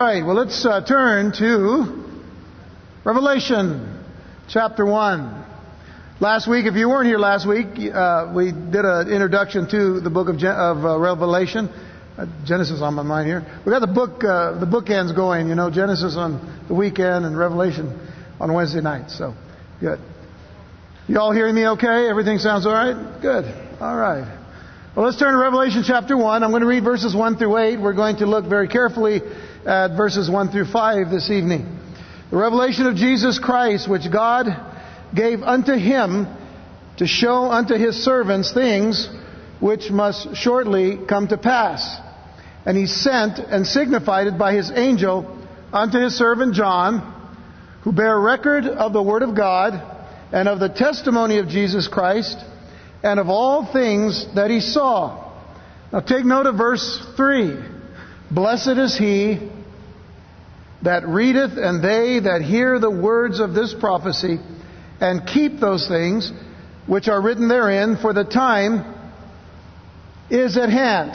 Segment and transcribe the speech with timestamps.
[0.00, 2.04] All right, well, let's uh, turn to
[3.04, 4.00] Revelation
[4.48, 5.44] chapter 1.
[6.20, 10.08] Last week, if you weren't here last week, uh, we did an introduction to the
[10.08, 11.68] book of, Gen- of uh, Revelation.
[12.16, 13.44] Uh, Genesis on my mind here.
[13.66, 15.48] We got the book, uh, the bookends going.
[15.48, 17.98] You know, Genesis on the weekend and Revelation
[18.38, 19.10] on Wednesday night.
[19.10, 19.34] So,
[19.80, 19.98] good.
[21.08, 22.08] You all hearing me okay?
[22.08, 23.20] Everything sounds all right?
[23.20, 23.46] Good.
[23.80, 24.32] All right.
[24.94, 26.44] Well, let's turn to Revelation chapter 1.
[26.44, 27.80] I'm going to read verses 1 through 8.
[27.80, 29.22] We're going to look very carefully
[29.66, 31.78] at verses 1 through 5 this evening.
[32.30, 34.46] The revelation of Jesus Christ, which God
[35.14, 36.26] gave unto him
[36.98, 39.08] to show unto his servants things
[39.60, 41.98] which must shortly come to pass.
[42.66, 45.38] And he sent and signified it by his angel
[45.72, 47.14] unto his servant John,
[47.82, 49.80] who bare record of the word of God
[50.32, 52.36] and of the testimony of Jesus Christ
[53.02, 55.32] and of all things that he saw.
[55.92, 57.77] Now take note of verse 3.
[58.30, 59.50] Blessed is he
[60.82, 64.38] that readeth and they that hear the words of this prophecy
[65.00, 66.32] and keep those things
[66.86, 68.94] which are written therein, for the time
[70.30, 71.12] is at hand.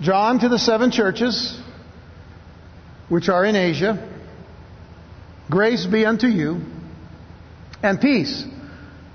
[0.00, 1.60] John to the seven churches
[3.08, 4.10] which are in Asia,
[5.50, 6.62] grace be unto you,
[7.82, 8.44] and peace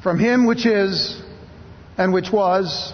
[0.01, 1.21] from him which is,
[1.97, 2.93] and which was,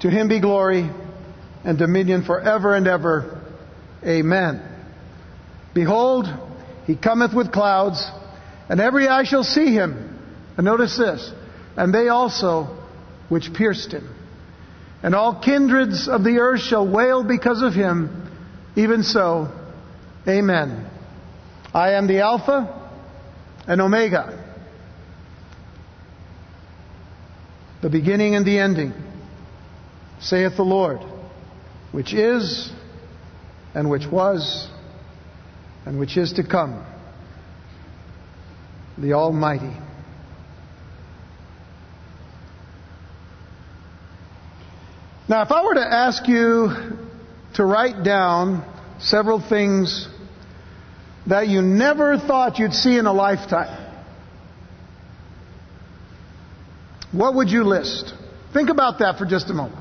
[0.00, 0.88] To him be glory
[1.64, 3.42] and dominion forever and ever.
[4.04, 4.62] Amen.
[5.74, 6.26] Behold,
[6.86, 8.04] he cometh with clouds,
[8.68, 10.18] and every eye shall see him.
[10.56, 11.30] And notice this,
[11.76, 12.76] and they also
[13.28, 14.14] which pierced him.
[15.02, 18.30] And all kindreds of the earth shall wail because of him.
[18.76, 19.52] Even so,
[20.26, 20.86] Amen.
[21.72, 22.74] I am the Alpha
[23.66, 24.44] and Omega,
[27.82, 28.92] the beginning and the ending,
[30.20, 31.00] saith the Lord
[31.92, 32.70] which is,
[33.74, 34.68] and which was,
[35.86, 36.84] and which is to come,
[38.98, 39.74] the Almighty.
[45.28, 46.70] Now, if I were to ask you
[47.54, 48.64] to write down
[48.98, 50.08] several things
[51.26, 53.86] that you never thought you'd see in a lifetime,
[57.12, 58.14] what would you list?
[58.52, 59.77] Think about that for just a moment.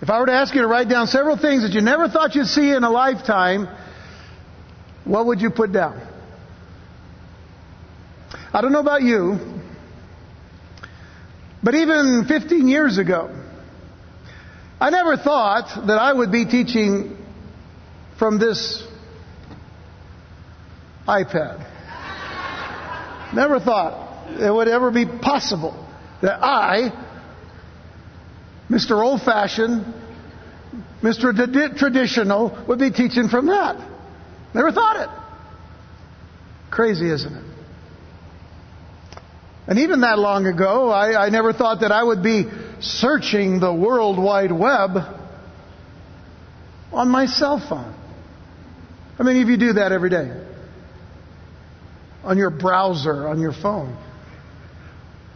[0.00, 2.34] If I were to ask you to write down several things that you never thought
[2.34, 3.68] you'd see in a lifetime,
[5.04, 6.00] what would you put down?
[8.52, 9.38] I don't know about you,
[11.62, 13.34] but even 15 years ago,
[14.80, 17.16] I never thought that I would be teaching
[18.18, 18.84] from this
[21.06, 21.64] iPad.
[23.34, 25.86] Never thought it would ever be possible
[26.22, 27.06] that I
[28.70, 29.02] Mr.
[29.02, 29.84] Old Fashioned,
[31.02, 31.32] Mr.
[31.78, 33.76] Traditional would be teaching from that.
[34.54, 35.08] Never thought it.
[36.70, 37.44] Crazy, isn't it?
[39.66, 42.46] And even that long ago, I, I never thought that I would be
[42.80, 44.96] searching the World Wide Web
[46.92, 47.94] on my cell phone.
[49.18, 50.30] How many of you do that every day?
[52.24, 53.96] On your browser, on your phone.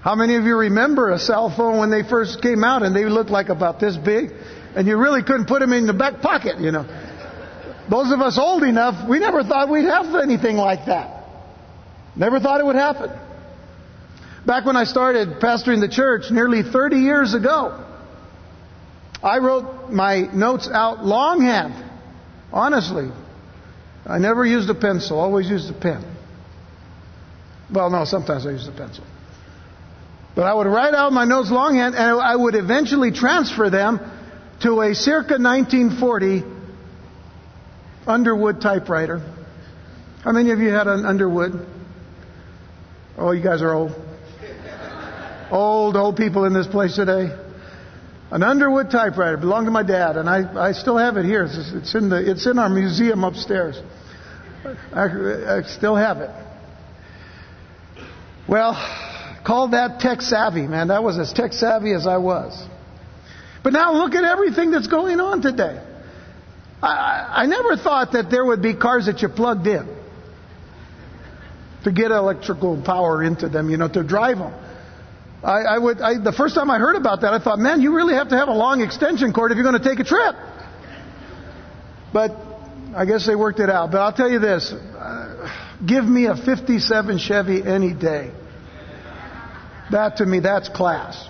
[0.03, 3.05] How many of you remember a cell phone when they first came out and they
[3.05, 4.31] looked like about this big?
[4.75, 6.85] And you really couldn't put them in the back pocket, you know.
[7.89, 11.25] Those of us old enough, we never thought we'd have anything like that.
[12.17, 13.11] Never thought it would happen.
[14.45, 17.85] Back when I started pastoring the church nearly 30 years ago,
[19.23, 21.75] I wrote my notes out longhand.
[22.53, 23.11] Honestly.
[24.05, 26.05] I never used a pencil, always used a pen.
[27.73, 29.05] Well, no, sometimes I used a pencil.
[30.35, 33.99] But I would write out my notes longhand and I would eventually transfer them
[34.63, 36.45] to a circa 1940
[38.07, 39.21] Underwood typewriter.
[40.25, 41.67] How many of you had an Underwood?
[43.17, 43.93] Oh, you guys are old.
[45.51, 47.37] Old, old people in this place today.
[48.31, 51.45] An Underwood typewriter belonged to my dad, and I, I still have it here.
[51.45, 53.79] It's, it's in the, it's in our museum upstairs.
[54.93, 56.31] I, I still have it.
[58.49, 58.73] Well,
[59.45, 60.89] Called that tech savvy, man.
[60.89, 62.67] That was as tech savvy as I was.
[63.63, 65.81] But now look at everything that's going on today.
[66.83, 69.89] I, I never thought that there would be cars that you plugged in
[71.85, 74.53] to get electrical power into them, you know, to drive them.
[75.43, 77.95] I, I would, I, the first time I heard about that, I thought, man, you
[77.95, 80.37] really have to have a long extension cord if you're going to take a trip.
[82.13, 82.37] But
[82.95, 83.91] I guess they worked it out.
[83.91, 85.51] But I'll tell you this uh,
[85.85, 88.31] give me a 57 Chevy any day.
[89.93, 91.29] That to me, that's class.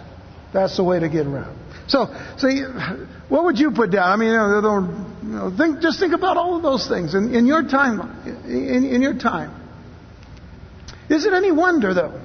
[0.52, 1.58] That's the way to get around.
[1.88, 2.06] So,
[2.38, 2.62] see,
[3.28, 4.08] what would you put down?
[4.08, 7.34] I mean, you know, you know, think, just think about all of those things in,
[7.34, 8.00] in your time.
[8.46, 9.60] In, in your time.
[11.10, 12.20] Is it any wonder, though?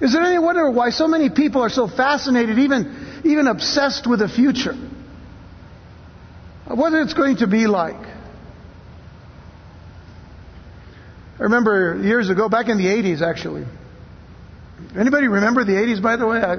[0.00, 4.20] Is it any wonder why so many people are so fascinated, even, even obsessed with
[4.20, 4.74] the future?
[6.66, 7.96] What it's going to be like?
[11.38, 13.66] I remember years ago, back in the 80s actually.
[14.98, 16.38] Anybody remember the 80s, by the way?
[16.38, 16.56] I,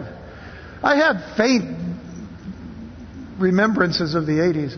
[0.83, 1.77] I have faint
[3.39, 4.77] remembrances of the 80s.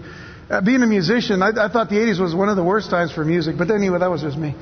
[0.50, 3.12] Uh, being a musician, I, I, thought the 80s was one of the worst times
[3.12, 4.56] for music, but anyway, that was just me.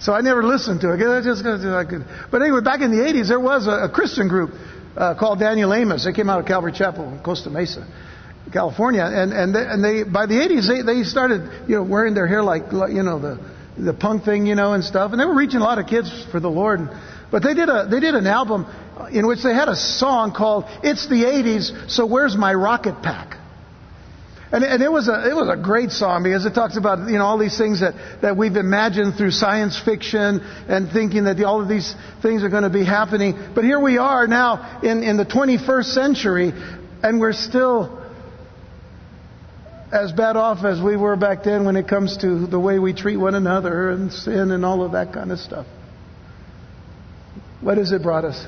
[0.00, 1.00] So I never listened to it.
[1.00, 2.04] I just, I could.
[2.30, 4.50] But anyway, back in the 80s, there was a, a Christian group
[4.96, 6.04] uh, called Daniel Amos.
[6.04, 7.86] They came out of Calvary Chapel in Costa Mesa.
[8.52, 12.14] California, and and they, and they by the 80s they they started you know wearing
[12.14, 13.38] their hair like, like you know the
[13.78, 16.26] the punk thing you know and stuff, and they were reaching a lot of kids
[16.30, 16.80] for the Lord.
[17.30, 18.66] But they did a they did an album
[19.12, 23.36] in which they had a song called "It's the 80s, So Where's My Rocket Pack."
[24.52, 27.18] And, and it was a it was a great song because it talks about you
[27.18, 31.44] know all these things that, that we've imagined through science fiction and thinking that the,
[31.44, 33.38] all of these things are going to be happening.
[33.54, 36.52] But here we are now in, in the 21st century,
[37.02, 38.00] and we're still
[39.92, 42.92] as bad off as we were back then when it comes to the way we
[42.92, 45.66] treat one another and sin and all of that kind of stuff.
[47.60, 48.44] What has it brought us?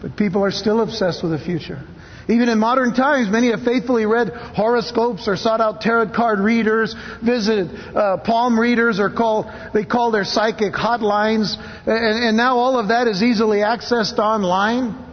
[0.00, 1.82] But people are still obsessed with the future.
[2.28, 6.94] Even in modern times, many have faithfully read horoscopes or sought out tarot card readers,
[7.24, 11.56] visited uh, palm readers, or call they call their psychic hotlines,
[11.86, 15.06] and, and now all of that is easily accessed online.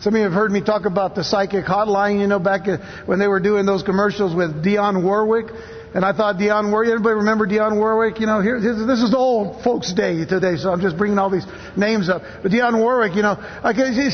[0.00, 2.66] Some of you have heard me talk about the psychic hotline, you know, back
[3.04, 5.52] when they were doing those commercials with Dionne Warwick.
[5.92, 8.20] And I thought Dionne Warwick, everybody remember Dionne Warwick?
[8.20, 11.46] You know, here, this is old folks' day today, so I'm just bringing all these
[11.76, 12.22] names up.
[12.42, 13.36] But Dionne Warwick, you know,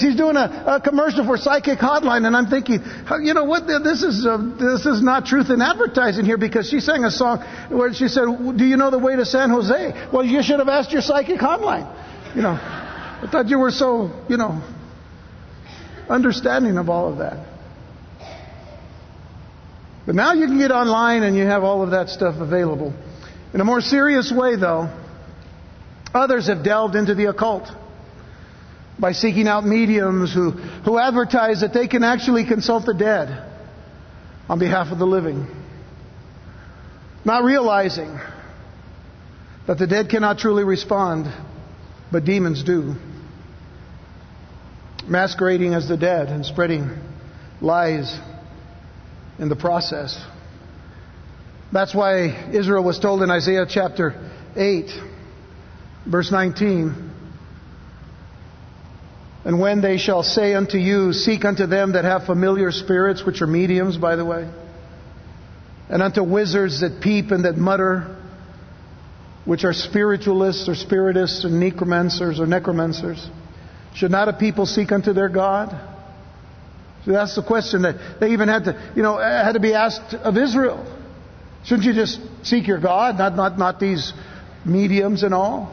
[0.00, 2.80] she's doing a, a commercial for Psychic Hotline, and I'm thinking,
[3.20, 6.80] you know what, this is, uh, this is not truth in advertising here because she
[6.80, 8.24] sang a song where she said,
[8.56, 10.08] do you know the way to San Jose?
[10.14, 11.92] Well, you should have asked your Psychic Hotline.
[12.34, 14.62] You know, I thought you were so, you know,
[16.08, 17.55] understanding of all of that.
[20.06, 22.94] But now you can get online and you have all of that stuff available.
[23.52, 24.88] In a more serious way, though,
[26.14, 27.68] others have delved into the occult
[28.98, 33.52] by seeking out mediums who, who advertise that they can actually consult the dead
[34.48, 35.46] on behalf of the living.
[37.24, 38.18] Not realizing
[39.66, 41.26] that the dead cannot truly respond,
[42.12, 42.94] but demons do
[45.08, 46.90] masquerading as the dead and spreading
[47.60, 48.18] lies
[49.38, 50.18] in the process.
[51.72, 54.14] That's why Israel was told in Isaiah chapter
[54.54, 54.90] 8,
[56.06, 57.10] verse 19,
[59.44, 63.42] And when they shall say unto you, Seek unto them that have familiar spirits, which
[63.42, 64.48] are mediums, by the way,
[65.88, 68.16] and unto wizards that peep and that mutter,
[69.44, 73.24] which are spiritualists or spiritists or necromancers or necromancers.
[73.94, 75.95] Should not a people seek unto their God?
[77.06, 80.36] That's the question that they even had to, you know, had to be asked of
[80.36, 80.84] Israel.
[81.64, 84.12] Shouldn't you just seek your God, not, not, not these
[84.64, 85.72] mediums and all?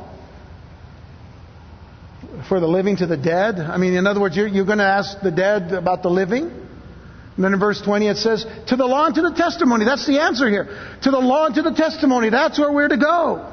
[2.49, 3.59] For the living to the dead?
[3.59, 6.45] I mean, in other words, you're, you're going to ask the dead about the living?
[6.45, 9.85] And then in verse 20 it says, To the law and to the testimony.
[9.85, 10.65] That's the answer here.
[11.03, 12.29] To the law and to the testimony.
[12.29, 13.49] That's where we're to go.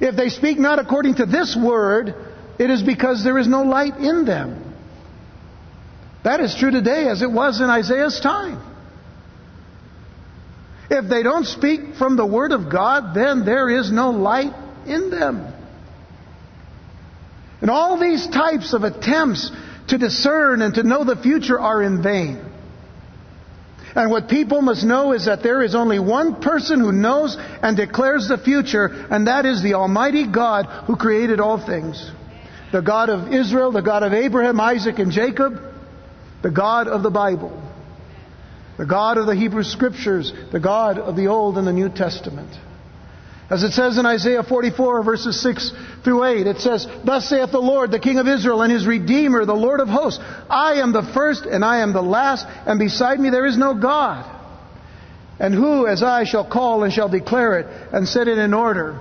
[0.00, 2.14] If they speak not according to this word,
[2.58, 4.59] it is because there is no light in them.
[6.22, 8.60] That is true today as it was in Isaiah's time.
[10.90, 14.52] If they don't speak from the Word of God, then there is no light
[14.86, 15.52] in them.
[17.60, 19.50] And all these types of attempts
[19.88, 22.44] to discern and to know the future are in vain.
[23.94, 27.76] And what people must know is that there is only one person who knows and
[27.76, 32.10] declares the future, and that is the Almighty God who created all things
[32.72, 35.69] the God of Israel, the God of Abraham, Isaac, and Jacob,
[36.42, 37.52] the God of the Bible,
[38.78, 42.50] the God of the Hebrew Scriptures, the God of the Old and the New Testament.
[43.50, 45.72] As it says in Isaiah 44, verses 6
[46.04, 49.44] through 8, it says, Thus saith the Lord, the King of Israel, and his Redeemer,
[49.44, 53.18] the Lord of hosts, I am the first and I am the last, and beside
[53.18, 54.38] me there is no God.
[55.40, 59.00] And who, as I, shall call and shall declare it and set it in order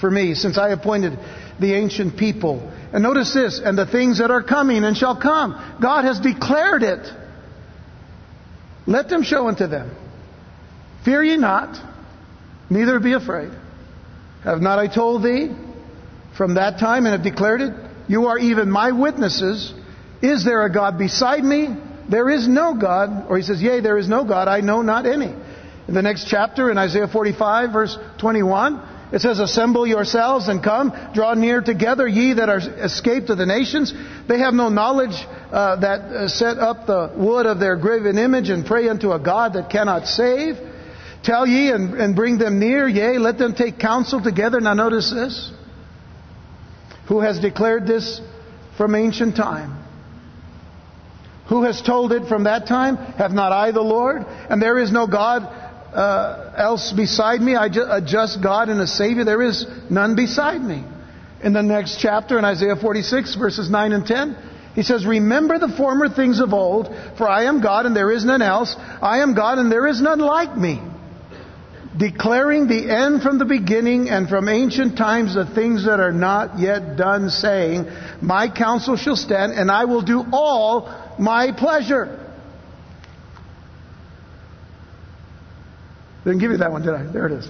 [0.00, 1.18] for me, since I appointed
[1.58, 2.72] the ancient people.
[2.96, 5.76] And notice this, and the things that are coming and shall come.
[5.82, 7.06] God has declared it.
[8.86, 9.94] Let them show unto them.
[11.04, 11.78] Fear ye not,
[12.70, 13.50] neither be afraid.
[14.44, 15.54] Have not I told thee
[16.38, 17.74] from that time and have declared it?
[18.08, 19.74] You are even my witnesses.
[20.22, 21.76] Is there a God beside me?
[22.08, 23.26] There is no God.
[23.28, 24.48] Or he says, Yea, there is no God.
[24.48, 25.34] I know not any.
[25.86, 28.80] In the next chapter, in Isaiah 45, verse 21,
[29.12, 33.46] it says, Assemble yourselves and come, draw near together, ye that are escaped of the
[33.46, 33.94] nations.
[34.28, 35.14] They have no knowledge
[35.52, 39.20] uh, that uh, set up the wood of their graven image and pray unto a
[39.20, 40.56] God that cannot save.
[41.22, 44.60] Tell ye and, and bring them near, yea, let them take counsel together.
[44.60, 45.52] Now notice this.
[47.08, 48.20] Who has declared this
[48.76, 49.84] from ancient time?
[51.48, 52.96] Who has told it from that time?
[52.96, 54.26] Have not I the Lord?
[54.26, 55.65] And there is no God
[55.96, 59.24] uh, else beside me, I a just God and a Savior.
[59.24, 60.84] There is none beside me.
[61.42, 64.36] In the next chapter, in Isaiah 46, verses 9 and 10,
[64.74, 68.26] he says, Remember the former things of old, for I am God and there is
[68.26, 68.76] none else.
[68.78, 70.82] I am God and there is none like me.
[71.96, 76.58] Declaring the end from the beginning and from ancient times the things that are not
[76.58, 77.86] yet done, saying,
[78.20, 82.25] My counsel shall stand and I will do all my pleasure.
[86.26, 87.04] Didn't give you that one, did I?
[87.04, 87.48] There it is.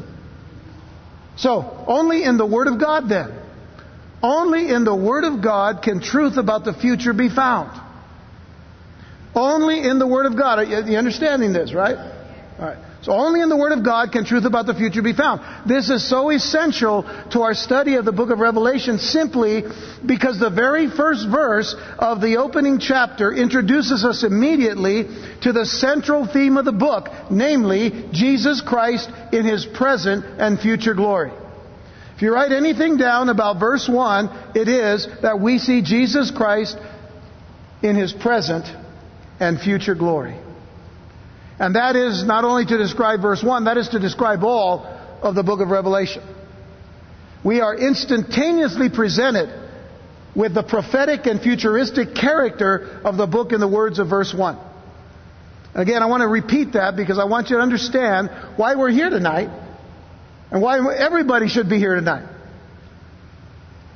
[1.39, 3.33] So, only in the Word of God then.
[4.23, 7.81] Only in the Word of God can truth about the future be found.
[9.35, 10.59] Only in the Word of God.
[10.59, 11.97] Are you understanding this, right?
[11.97, 12.79] All right.
[13.07, 15.41] So only in the Word of God can truth about the future be found.
[15.65, 19.63] This is so essential to our study of the book of Revelation simply
[20.05, 25.05] because the very first verse of the opening chapter introduces us immediately
[25.43, 30.95] to the central theme of the book, namely Jesus Christ in His present and future
[30.95, 31.31] glory.
[32.17, 36.77] If you write anything down about verse 1, it is that we see Jesus Christ
[37.85, 38.67] in His present
[39.39, 40.41] and future glory.
[41.59, 44.87] And that is not only to describe verse 1, that is to describe all
[45.23, 46.23] of the book of Revelation.
[47.43, 49.49] We are instantaneously presented
[50.35, 54.59] with the prophetic and futuristic character of the book in the words of verse 1.
[55.75, 59.11] Again, I want to repeat that because I want you to understand why we're here
[59.11, 59.49] tonight
[60.51, 62.29] and why everybody should be here tonight.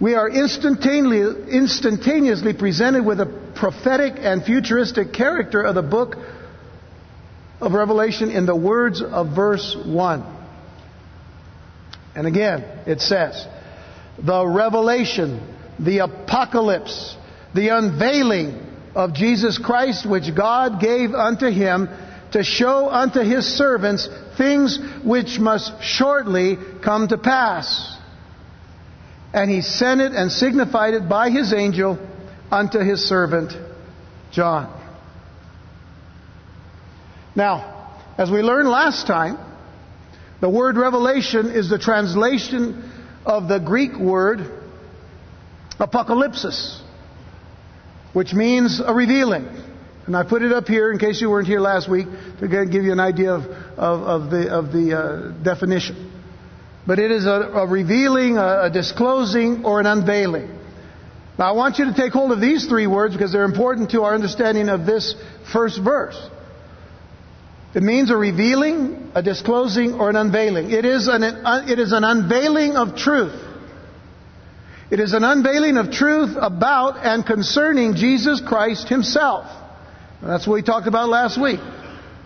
[0.00, 6.16] We are instantaneously, instantaneously presented with a prophetic and futuristic character of the book
[7.60, 10.38] of Revelation in the words of verse 1.
[12.14, 13.46] And again, it says,
[14.18, 15.40] the revelation,
[15.78, 17.16] the apocalypse,
[17.54, 21.88] the unveiling of Jesus Christ, which God gave unto him
[22.32, 27.96] to show unto his servants things which must shortly come to pass.
[29.32, 31.98] And he sent it and signified it by his angel
[32.50, 33.52] unto his servant
[34.32, 34.79] John.
[37.34, 39.38] Now, as we learned last time,
[40.40, 42.90] the word revelation is the translation
[43.24, 44.40] of the Greek word
[45.78, 46.80] apocalypsis,
[48.12, 49.48] which means a revealing.
[50.06, 52.06] And I put it up here in case you weren't here last week
[52.40, 53.44] to give you an idea of,
[53.78, 56.10] of, of the, of the uh, definition.
[56.86, 60.58] But it is a, a revealing, a, a disclosing, or an unveiling.
[61.38, 64.02] Now I want you to take hold of these three words because they're important to
[64.02, 65.14] our understanding of this
[65.52, 66.18] first verse.
[67.74, 70.70] It means a revealing, a disclosing, or an unveiling.
[70.72, 73.34] It is an, it is an unveiling of truth.
[74.90, 79.46] It is an unveiling of truth about and concerning Jesus Christ Himself.
[80.20, 81.60] That's what we talked about last week.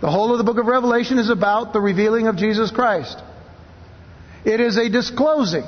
[0.01, 3.19] The whole of the book of Revelation is about the revealing of Jesus Christ.
[4.47, 5.65] It is a disclosing.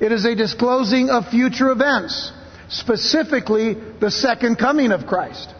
[0.00, 2.32] It is a disclosing of future events,
[2.68, 5.54] specifically the second coming of Christ.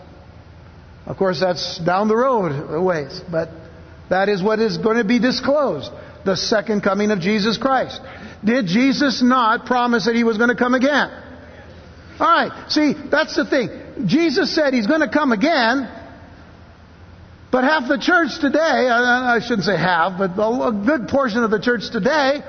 [1.06, 3.50] Of course, that's down the road a ways, but
[4.08, 5.90] that is what is going to be disclosed
[6.24, 8.00] the second coming of Jesus Christ.
[8.42, 11.10] Did Jesus not promise that he was going to come again?
[12.18, 14.06] All right, see, that's the thing.
[14.06, 15.90] Jesus said he's going to come again,
[17.50, 21.60] but half the church today, I shouldn't say half, but a good portion of the
[21.60, 22.40] church today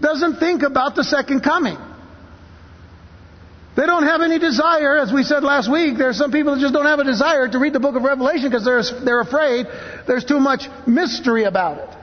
[0.00, 1.78] doesn't think about the second coming.
[3.78, 5.98] They don't have any desire, as we said last week.
[5.98, 8.02] There are some people that just don't have a desire to read the book of
[8.02, 9.68] Revelation because they're, they're afraid
[10.04, 11.96] there's too much mystery about it.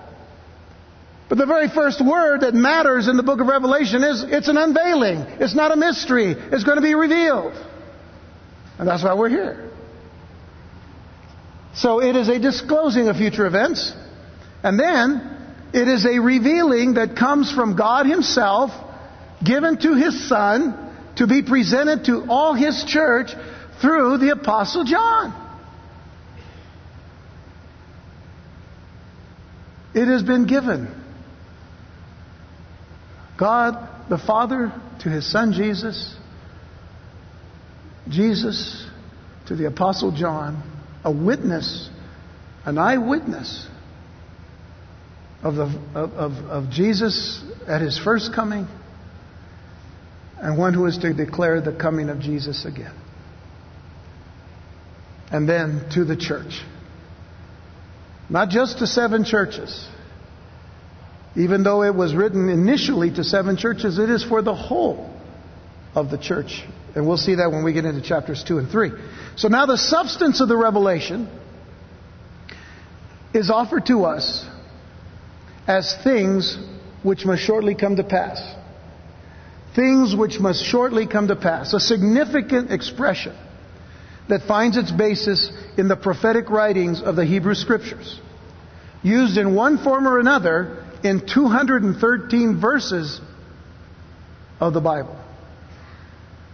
[1.28, 4.56] But the very first word that matters in the book of Revelation is it's an
[4.56, 5.18] unveiling.
[5.42, 6.28] It's not a mystery.
[6.28, 7.62] It's going to be revealed.
[8.80, 9.70] And that's why we're here.
[11.74, 13.92] So it is a disclosing of future events.
[14.64, 15.30] And then
[15.74, 18.72] it is a revealing that comes from God Himself,
[19.44, 20.85] given to His Son,
[21.18, 23.32] to be presented to all His church
[23.82, 25.42] through the Apostle John.
[29.94, 30.94] It has been given.
[33.38, 36.16] God the Father to His Son Jesus,
[38.10, 38.86] Jesus
[39.48, 40.62] to the Apostle John,
[41.04, 41.90] a witness,
[42.66, 43.68] an eyewitness
[45.44, 48.68] of, the, of, of, of Jesus at His first coming,
[50.38, 52.94] and one who is to declare the coming of Jesus again.
[55.32, 56.62] And then to the church.
[58.30, 59.88] Not just to seven churches.
[61.36, 65.14] Even though it was written initially to seven churches, it is for the whole
[65.94, 66.64] of the church.
[66.96, 68.92] And we'll see that when we get into chapters 2 and 3.
[69.36, 71.30] So now the substance of the revelation
[73.34, 74.46] is offered to us
[75.68, 76.58] as things
[77.04, 78.42] which must shortly come to pass.
[79.76, 81.74] Things which must shortly come to pass.
[81.74, 83.36] A significant expression
[84.30, 88.20] that finds its basis in the prophetic writings of the Hebrew Scriptures,
[89.04, 93.20] used in one form or another in 213 verses
[94.60, 95.16] of the Bible.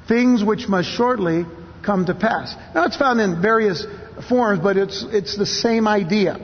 [0.08, 1.46] Things which must shortly
[1.86, 2.54] come to pass.
[2.76, 3.86] Now it's found in various
[4.28, 6.40] forms, but it's, it's the same idea.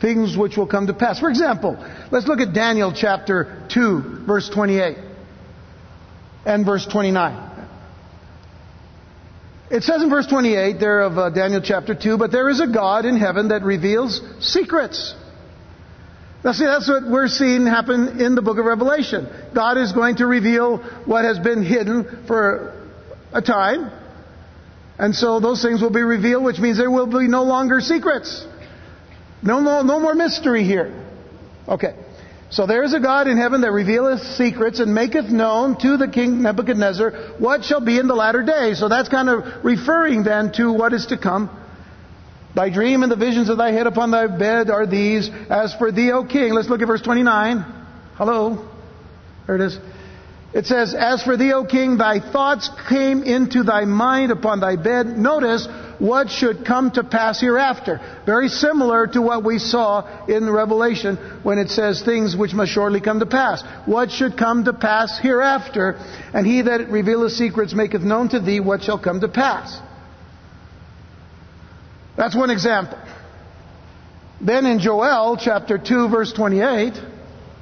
[0.00, 1.18] Things which will come to pass.
[1.18, 1.76] For example,
[2.12, 5.05] let's look at Daniel chapter 2, verse 28
[6.46, 7.46] and verse 29.
[9.68, 12.68] It says in verse 28 there of uh, Daniel chapter 2, but there is a
[12.68, 15.14] God in heaven that reveals secrets.
[16.44, 19.28] Now see, that's what we're seeing happen in the book of Revelation.
[19.52, 22.88] God is going to reveal what has been hidden for
[23.32, 23.90] a time.
[24.98, 28.46] And so those things will be revealed, which means there will be no longer secrets.
[29.42, 31.04] No, no, no more mystery here.
[31.68, 32.05] Okay.
[32.48, 36.06] So there is a God in heaven that revealeth secrets and maketh known to the
[36.06, 38.74] king Nebuchadnezzar what shall be in the latter day.
[38.74, 41.50] So that's kind of referring then to what is to come.
[42.54, 45.28] Thy dream and the visions of thy head upon thy bed are these.
[45.50, 47.64] As for thee, O king, let's look at verse 29.
[48.14, 48.66] Hello.
[49.46, 49.78] There it is.
[50.56, 54.76] It says, As for thee, O king, thy thoughts came into thy mind upon thy
[54.76, 55.06] bed.
[55.06, 58.00] Notice what should come to pass hereafter.
[58.24, 63.02] Very similar to what we saw in Revelation when it says things which must shortly
[63.02, 63.62] come to pass.
[63.84, 65.98] What should come to pass hereafter?
[66.32, 69.78] And he that revealeth secrets maketh known to thee what shall come to pass.
[72.16, 72.98] That's one example.
[74.40, 76.94] Then in Joel chapter 2 verse 28,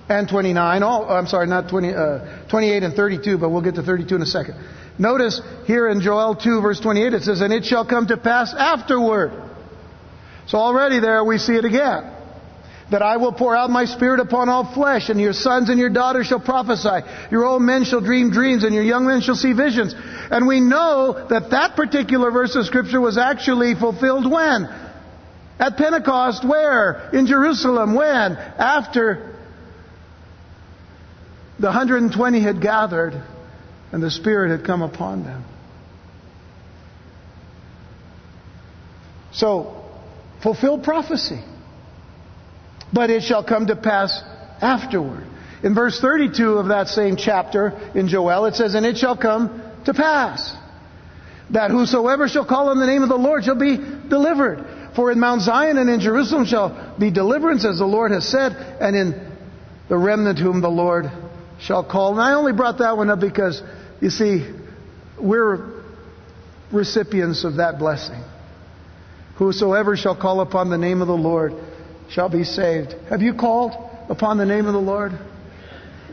[0.08, 0.82] and 29.
[0.82, 4.22] Oh, I'm sorry, not 20, uh, 28 and 32, but we'll get to 32 in
[4.22, 4.56] a second.
[4.98, 8.54] Notice here in Joel 2 verse 28 it says, And it shall come to pass
[8.54, 9.32] afterward.
[10.46, 12.10] So already there we see it again.
[12.90, 15.88] That I will pour out my spirit upon all flesh, and your sons and your
[15.88, 17.00] daughters shall prophesy.
[17.30, 19.94] Your old men shall dream dreams, and your young men shall see visions.
[19.96, 24.68] And we know that that particular verse of Scripture was actually fulfilled when?
[25.58, 27.08] At Pentecost, where?
[27.14, 28.36] In Jerusalem, when?
[28.36, 29.33] After
[31.58, 33.22] the 120 had gathered
[33.92, 35.44] and the Spirit had come upon them.
[39.32, 39.84] So,
[40.42, 41.40] fulfill prophecy.
[42.92, 44.22] But it shall come to pass
[44.60, 45.26] afterward.
[45.62, 49.62] In verse 32 of that same chapter in Joel, it says, And it shall come
[49.84, 50.56] to pass
[51.50, 54.92] that whosoever shall call on the name of the Lord shall be delivered.
[54.96, 58.52] For in Mount Zion and in Jerusalem shall be deliverance, as the Lord has said,
[58.52, 59.36] and in
[59.88, 61.10] the remnant whom the Lord
[61.60, 62.12] shall call.
[62.12, 63.62] And I only brought that one up because,
[64.00, 64.50] you see,
[65.20, 65.82] we're
[66.72, 68.22] recipients of that blessing.
[69.36, 71.54] Whosoever shall call upon the name of the Lord
[72.10, 72.94] shall be saved.
[73.08, 73.72] Have you called
[74.08, 75.12] upon the name of the Lord?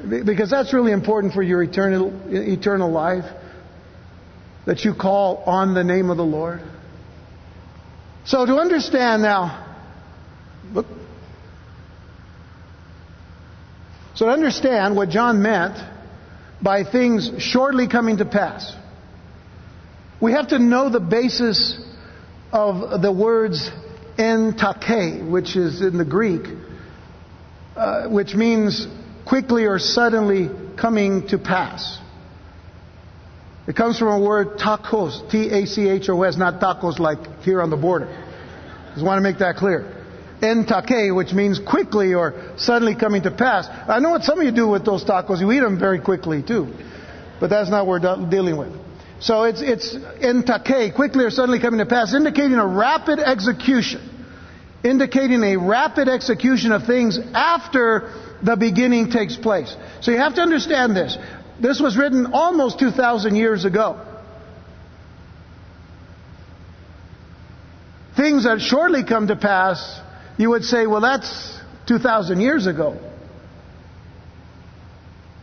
[0.07, 3.25] Because that's really important for your eternal, eternal life.
[4.65, 6.61] That you call on the name of the Lord.
[8.25, 9.75] So to understand now,
[10.71, 10.85] look,
[14.15, 15.77] So to understand what John meant
[16.61, 18.75] by things shortly coming to pass,
[20.19, 21.79] we have to know the basis
[22.51, 23.71] of the words
[24.17, 26.41] en tachei, which is in the Greek,
[27.75, 28.85] uh, which means
[29.25, 31.97] quickly or suddenly coming to pass.
[33.67, 38.07] It comes from a word tachos, T-A-C-H-O-S, not tacos like here on the border.
[38.93, 40.00] Just want to make that clear
[40.41, 43.67] en tachei, which means quickly or suddenly coming to pass.
[43.69, 45.39] I know what some of you do with those tacos.
[45.39, 46.73] You eat them very quickly too.
[47.39, 48.73] But that's not what we're dealing with.
[49.19, 54.09] So it's, it's en tachei, quickly or suddenly coming to pass, indicating a rapid execution
[54.83, 59.75] indicating a rapid execution of things after the beginning takes place.
[60.01, 61.17] So you have to understand this.
[61.59, 64.03] This was written almost 2,000 years ago.
[68.17, 69.99] Things that shortly come to pass,
[70.41, 72.97] you would say, well, that's 2,000 years ago.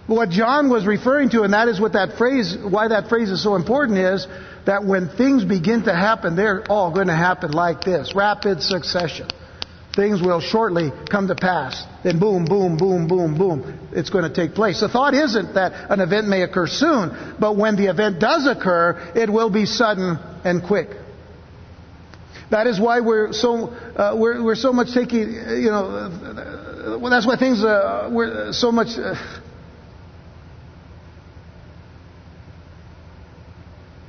[0.07, 3.43] What John was referring to, and that is what that phrase, why that phrase is
[3.43, 4.27] so important, is
[4.65, 9.29] that when things begin to happen, they're all going to happen like this rapid succession.
[9.95, 11.85] Things will shortly come to pass.
[12.05, 13.89] Then boom, boom, boom, boom, boom.
[13.93, 14.81] It's going to take place.
[14.81, 19.13] The thought isn't that an event may occur soon, but when the event does occur,
[19.15, 20.89] it will be sudden and quick.
[22.51, 27.11] That is why we're so uh, we're, we're so much taking you know uh, well,
[27.11, 29.15] that's why things uh, we're so much uh,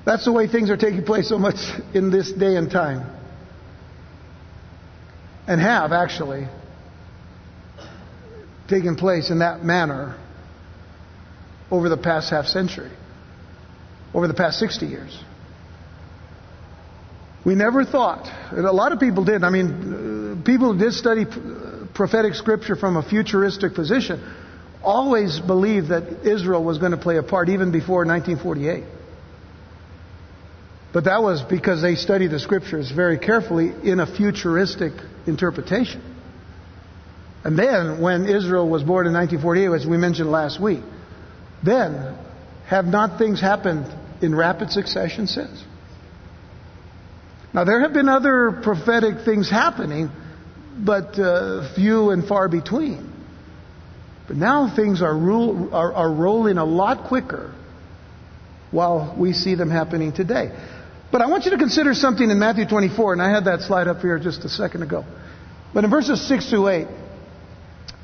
[0.10, 1.58] That's the way things are taking place so much
[1.94, 3.16] in this day and time.
[5.46, 6.48] And have actually
[8.68, 10.18] taken place in that manner
[11.70, 12.90] over the past half century,
[14.12, 15.16] over the past 60 years.
[17.46, 19.44] We never thought, and a lot of people did.
[19.44, 24.22] I mean, uh, people who did study uh, prophetic scripture from a futuristic position
[24.84, 28.84] always believed that Israel was going to play a part even before 1948.
[30.92, 34.94] But that was because they studied the scriptures very carefully in a futuristic
[35.28, 36.02] interpretation.
[37.44, 40.82] And then, when Israel was born in 1948, as we mentioned last week,
[41.64, 42.18] then
[42.68, 43.86] have not things happened
[44.22, 45.64] in rapid succession since?
[47.54, 50.10] Now, there have been other prophetic things happening,
[50.78, 53.12] but uh, few and far between.
[54.28, 57.54] But now things are, rule, are, are rolling a lot quicker
[58.70, 60.52] while we see them happening today.
[61.12, 63.88] But I want you to consider something in Matthew 24, and I had that slide
[63.88, 65.04] up here just a second ago.
[65.74, 66.88] But in verses 6 to 8,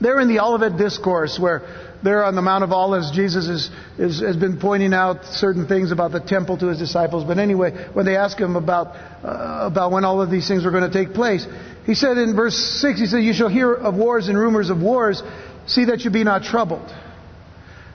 [0.02, 1.62] they're in the Olivet Discourse where
[2.04, 5.92] there on the Mount of Olives, Jesus is, is, has been pointing out certain things
[5.92, 7.24] about the temple to his disciples.
[7.24, 10.72] But anyway, when they ask him about, uh, about when all of these things were
[10.72, 11.48] going to take place,
[11.86, 14.82] he said in verse 6, he said, You shall hear of wars and rumors of
[14.82, 15.24] wars.
[15.68, 16.94] See that you be not troubled.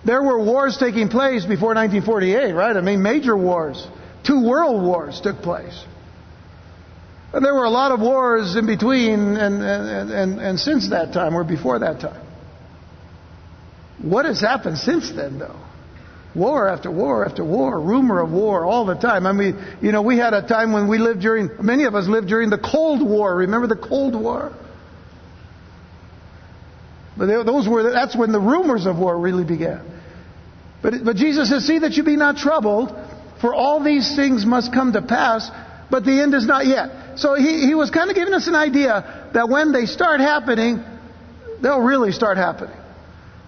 [0.05, 2.77] There were wars taking place before 1948, right?
[2.77, 3.87] I mean, major wars.
[4.25, 5.85] Two world wars took place.
[7.33, 11.12] And there were a lot of wars in between and, and, and, and since that
[11.12, 12.27] time or before that time.
[14.03, 15.61] What has happened since then, though?
[16.35, 19.27] War after war after war, rumor of war all the time.
[19.27, 22.07] I mean, you know, we had a time when we lived during, many of us
[22.09, 23.37] lived during the Cold War.
[23.37, 24.53] Remember the Cold War?
[27.16, 29.85] But those were, that's when the rumors of war really began.
[30.83, 32.95] But, but Jesus says, see that you be not troubled,
[33.40, 35.51] for all these things must come to pass,
[35.90, 37.18] but the end is not yet.
[37.18, 40.83] So he, he was kind of giving us an idea that when they start happening,
[41.61, 42.76] they'll really start happening.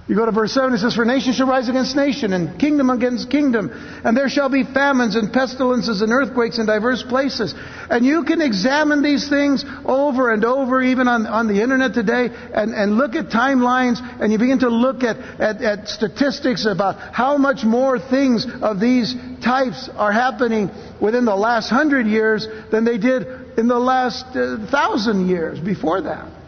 [0.09, 2.91] You go to verse 7, it says, For nation shall rise against nation, and kingdom
[2.91, 3.71] against kingdom,
[4.05, 7.55] and there shall be famines and pestilences and earthquakes in diverse places.
[7.89, 12.31] And you can examine these things over and over, even on, on the internet today,
[12.53, 17.15] and, and look at timelines, and you begin to look at, at, at statistics about
[17.15, 20.69] how much more things of these types are happening
[21.01, 23.23] within the last hundred years than they did
[23.57, 26.42] in the last uh, thousand years before that.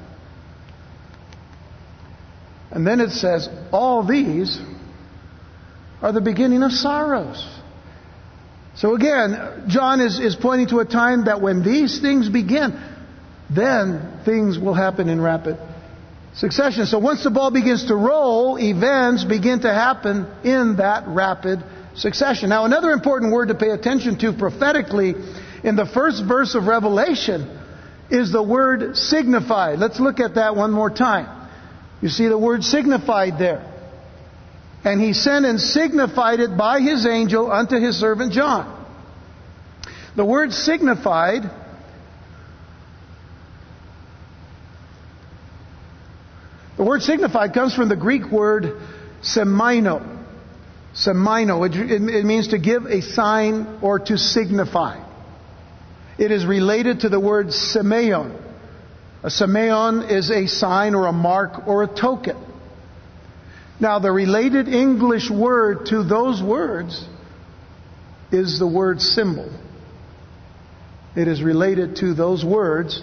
[2.75, 4.61] And then it says, all these
[6.03, 7.43] are the beginning of sorrows.
[8.77, 12.79] So again, John is, is pointing to a time that when these things begin,
[13.49, 15.57] then things will happen in rapid
[16.35, 16.87] succession.
[16.87, 21.63] So once the ball begins to roll, events begin to happen in that rapid
[21.95, 22.49] succession.
[22.49, 25.15] Now, another important word to pay attention to prophetically
[25.63, 27.61] in the first verse of Revelation
[28.11, 29.79] is the word signified.
[29.79, 31.44] Let's look at that one more time.
[32.05, 33.65] You see the word signified there.
[34.85, 38.85] And he sent and signified it by his angel unto his servant John.
[40.15, 41.51] The word signified
[46.77, 48.77] The word signified comes from the Greek word
[49.23, 50.27] semino.
[50.93, 51.67] Semino.
[51.67, 55.03] It, it, means to give a sign or to signify.
[56.19, 58.44] It is related to the word semeion.
[59.25, 62.37] A semeion is a sign or a mark or a token.
[63.81, 67.03] Now, the related English word to those words
[68.31, 69.51] is the word symbol.
[71.17, 73.03] It is related to those words,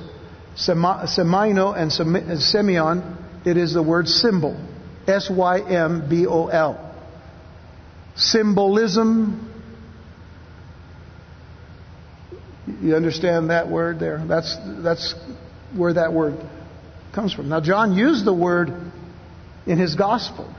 [0.56, 3.18] semino and semeion.
[3.44, 4.64] It is the word symbol.
[5.08, 6.96] S Y M B O L.
[8.16, 9.52] Symbolism.
[12.80, 14.24] You understand that word there?
[14.28, 15.16] That's, that's
[15.76, 16.36] where that word
[17.14, 17.50] comes from.
[17.50, 18.74] Now, John used the word
[19.66, 20.54] in his gospel.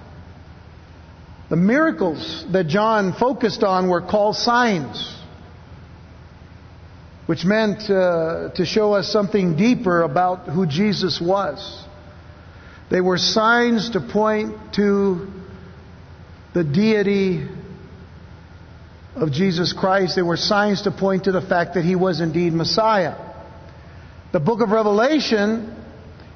[1.51, 5.15] The miracles that John focused on were called signs,
[7.27, 11.85] which meant uh, to show us something deeper about who Jesus was.
[12.91, 15.29] They were signs to point to
[16.55, 17.49] the deity
[19.15, 20.17] of Jesus Christ.
[20.17, 23.32] They were signs to point to the fact that he was indeed Messiah.
[24.33, 25.77] The book of Revelation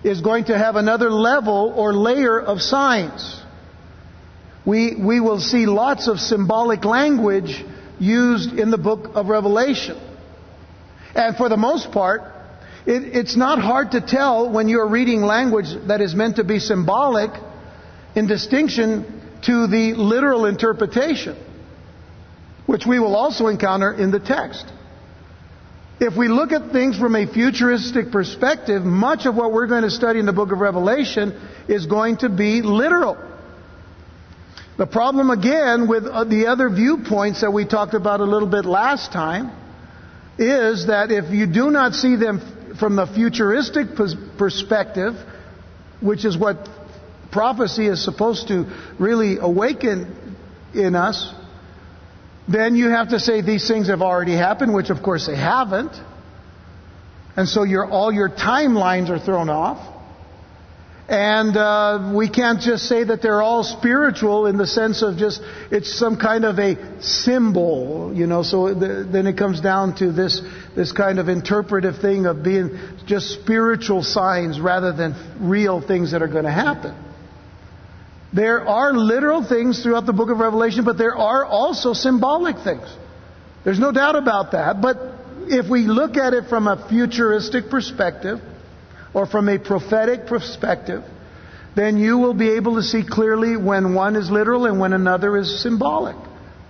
[0.05, 3.43] is going to have another level or layer of signs.
[4.67, 7.65] We, we will see lots of symbolic language
[7.99, 9.97] used in the book of Revelation.
[11.15, 12.21] And for the most part,
[12.85, 16.59] it, it's not hard to tell when you're reading language that is meant to be
[16.59, 17.31] symbolic
[18.15, 21.37] in distinction to the literal interpretation,
[22.67, 24.67] which we will also encounter in the text.
[25.99, 29.91] If we look at things from a futuristic perspective, much of what we're going to
[29.91, 33.17] study in the book of Revelation is going to be literal.
[34.77, 38.67] The problem again with uh, the other viewpoints that we talked about a little bit
[38.67, 39.51] last time
[40.39, 43.95] is that if you do not see them from the futuristic
[44.37, 45.15] perspective,
[46.03, 46.69] which is what
[47.33, 48.67] prophecy is supposed to
[48.99, 50.37] really awaken
[50.75, 51.33] in us,
[52.49, 55.93] then you have to say these things have already happened, which of course they haven't.
[57.37, 59.95] And so your, all your timelines are thrown off.
[61.09, 65.41] And uh, we can't just say that they're all spiritual in the sense of just
[65.71, 68.43] it's some kind of a symbol, you know.
[68.43, 70.43] So the, then it comes down to this
[70.75, 76.23] this kind of interpretive thing of being just spiritual signs rather than real things that
[76.23, 76.97] are going to happen.
[78.33, 82.87] There are literal things throughout the book of Revelation, but there are also symbolic things.
[83.65, 84.81] There's no doubt about that.
[84.81, 84.99] But
[85.49, 88.41] if we look at it from a futuristic perspective,
[89.17, 91.03] or from a prophetic perspective,
[91.75, 95.39] then you will be able to see clearly when one is literal and when another
[95.39, 96.17] is symbolic.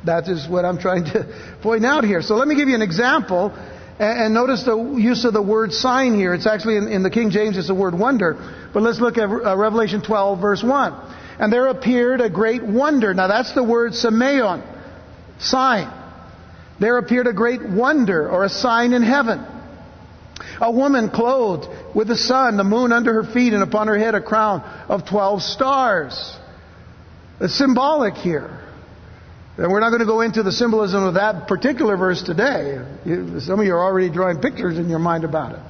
[0.04, 2.22] That is what I'm trying to point out here.
[2.22, 3.52] So let me give you an example.
[3.98, 6.34] And notice the use of the word sign here.
[6.34, 8.34] It's actually in, in the King James, it's the word wonder.
[8.72, 10.92] But let's look at uh, Revelation 12, verse 1.
[11.38, 13.12] And there appeared a great wonder.
[13.12, 14.62] Now that's the word semeion,
[15.38, 15.92] sign.
[16.80, 19.44] There appeared a great wonder or a sign in heaven.
[20.60, 24.14] A woman clothed with the sun, the moon under her feet, and upon her head
[24.14, 26.36] a crown of 12 stars.
[27.40, 28.62] It's symbolic here.
[29.58, 32.78] And we're not going to go into the symbolism of that particular verse today.
[33.40, 35.60] Some of you are already drawing pictures in your mind about it.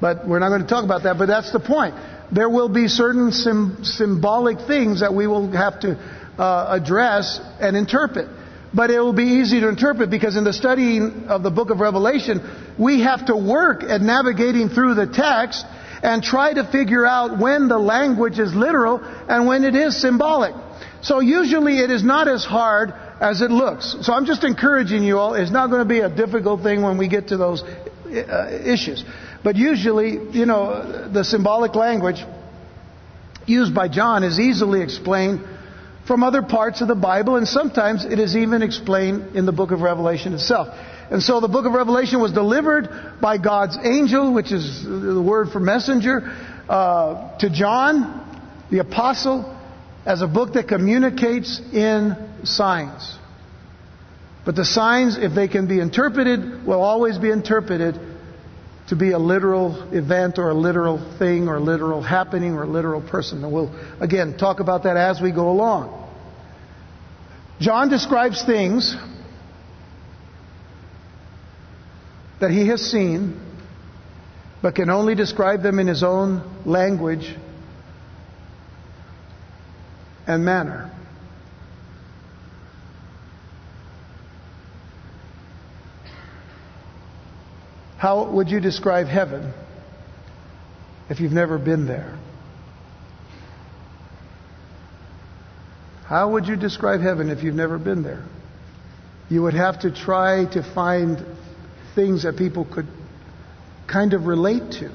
[0.00, 1.94] But we're not going to talk about that, but that's the point
[2.32, 5.98] there will be certain sim- symbolic things that we will have to
[6.38, 8.28] uh, address and interpret.
[8.72, 11.80] But it will be easy to interpret because in the studying of the book of
[11.80, 12.40] Revelation,
[12.78, 15.66] we have to work at navigating through the text
[16.02, 20.54] and try to figure out when the language is literal and when it is symbolic.
[21.02, 23.96] So usually it is not as hard as it looks.
[24.02, 26.96] So I'm just encouraging you all, it's not going to be a difficult thing when
[26.96, 29.04] we get to those uh, issues.
[29.42, 32.22] But usually, you know, the symbolic language
[33.46, 35.40] used by John is easily explained
[36.06, 39.70] from other parts of the Bible, and sometimes it is even explained in the book
[39.70, 40.68] of Revelation itself.
[41.10, 42.88] And so the book of Revelation was delivered
[43.20, 46.20] by God's angel, which is the word for messenger,
[46.68, 49.56] uh, to John, the apostle,
[50.06, 53.16] as a book that communicates in signs.
[54.44, 58.00] But the signs, if they can be interpreted, will always be interpreted
[58.90, 62.66] to be a literal event or a literal thing or a literal happening or a
[62.66, 63.44] literal person.
[63.44, 65.96] And we'll, again, talk about that as we go along.
[67.60, 68.96] John describes things
[72.40, 73.40] that he has seen,
[74.60, 77.36] but can only describe them in his own language
[80.26, 80.90] and manner.
[88.00, 89.52] How would you describe heaven
[91.10, 92.18] if you've never been there?
[96.06, 98.24] How would you describe heaven if you've never been there?
[99.28, 101.22] You would have to try to find
[101.94, 102.86] things that people could
[103.86, 104.90] kind of relate to.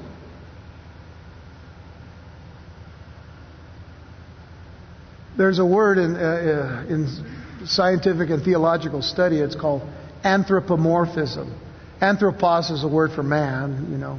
[5.38, 9.82] There's a word in, uh, uh in scientific and theological study, it's called
[10.24, 11.65] anthropomorphism.
[12.00, 14.18] Anthropos is a word for man, you know,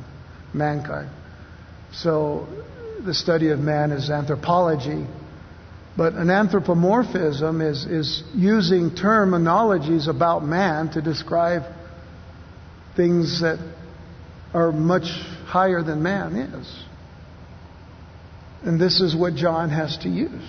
[0.53, 1.09] mankind.
[1.93, 2.47] So
[3.05, 5.05] the study of man is anthropology.
[5.95, 11.63] But an anthropomorphism is, is using terminologies about man to describe
[12.95, 13.57] things that
[14.53, 15.09] are much
[15.45, 16.83] higher than man is.
[18.63, 20.43] And this is what John has to use.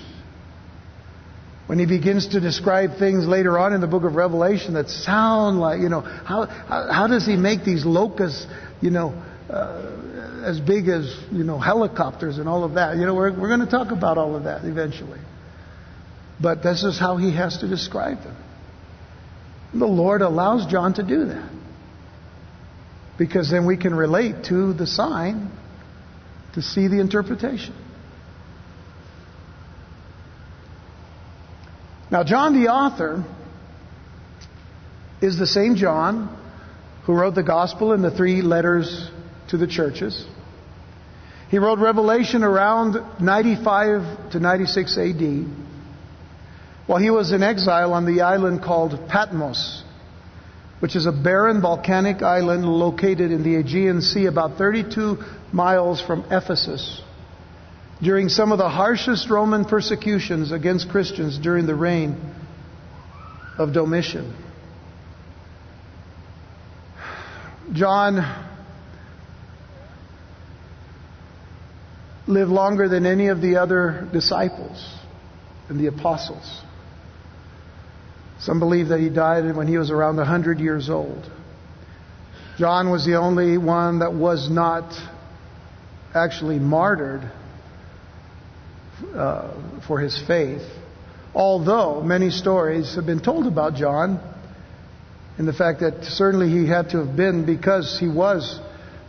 [1.68, 5.60] When he begins to describe things later on in the book of Revelation that sound
[5.60, 8.46] like, you know, how, how, how does he make these locusts,
[8.80, 9.10] you know,
[9.50, 12.96] uh, as big as, you know, helicopters and all of that?
[12.96, 15.20] You know, we're, we're going to talk about all of that eventually.
[16.40, 18.36] But this is how he has to describe them.
[19.74, 21.52] The Lord allows John to do that.
[23.18, 25.50] Because then we can relate to the sign
[26.54, 27.74] to see the interpretation.
[32.10, 33.24] Now, John the author
[35.20, 36.34] is the same John
[37.04, 39.10] who wrote the gospel and the three letters
[39.48, 40.26] to the churches.
[41.50, 45.46] He wrote Revelation around 95 to 96 AD
[46.86, 49.82] while he was in exile on the island called Patmos,
[50.80, 55.18] which is a barren volcanic island located in the Aegean Sea about 32
[55.52, 57.02] miles from Ephesus
[58.02, 62.16] during some of the harshest Roman persecutions against Christians during the reign
[63.58, 64.36] of Domitian.
[67.72, 68.44] John
[72.26, 74.94] lived longer than any of the other disciples
[75.68, 76.62] and the apostles.
[78.38, 81.28] Some believe that he died when he was around 100 years old.
[82.58, 84.92] John was the only one that was not
[86.14, 87.28] actually martyred
[89.14, 90.62] uh, for his faith.
[91.34, 94.20] Although many stories have been told about John,
[95.38, 98.60] and the fact that certainly he had to have been because he was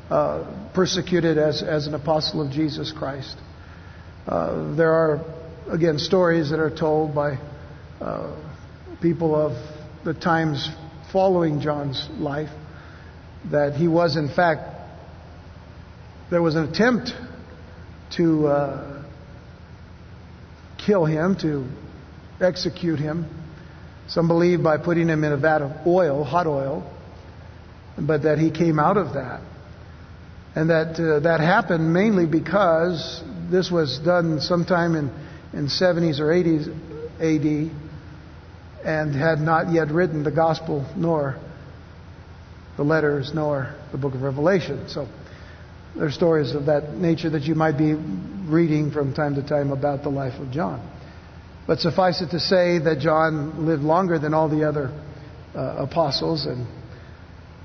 [0.09, 3.35] uh, persecuted as, as an apostle of Jesus Christ.
[4.27, 5.25] Uh, there are,
[5.69, 7.39] again, stories that are told by
[7.99, 8.35] uh,
[9.01, 9.53] people of
[10.05, 10.69] the times
[11.11, 12.49] following John's life
[13.51, 14.61] that he was, in fact,
[16.29, 17.11] there was an attempt
[18.17, 18.88] to uh,
[20.85, 21.67] kill him, to
[22.43, 23.25] execute him.
[24.07, 26.91] Some believe by putting him in a vat of oil, hot oil,
[27.97, 29.41] but that he came out of that.
[30.55, 35.09] And that uh, that happened mainly because this was done sometime in,
[35.53, 36.67] in 70s or 80s
[37.19, 37.75] AD
[38.83, 41.37] and had not yet written the gospel nor
[42.77, 44.87] the letters nor the book of Revelation.
[44.87, 45.07] So
[45.95, 49.71] there are stories of that nature that you might be reading from time to time
[49.71, 50.87] about the life of John.
[51.67, 54.91] But suffice it to say that John lived longer than all the other
[55.55, 56.67] uh, apostles, and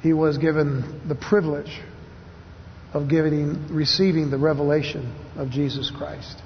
[0.03, 1.81] he was given the privilege
[2.93, 6.37] of giving, receiving the revelation of Jesus Christ.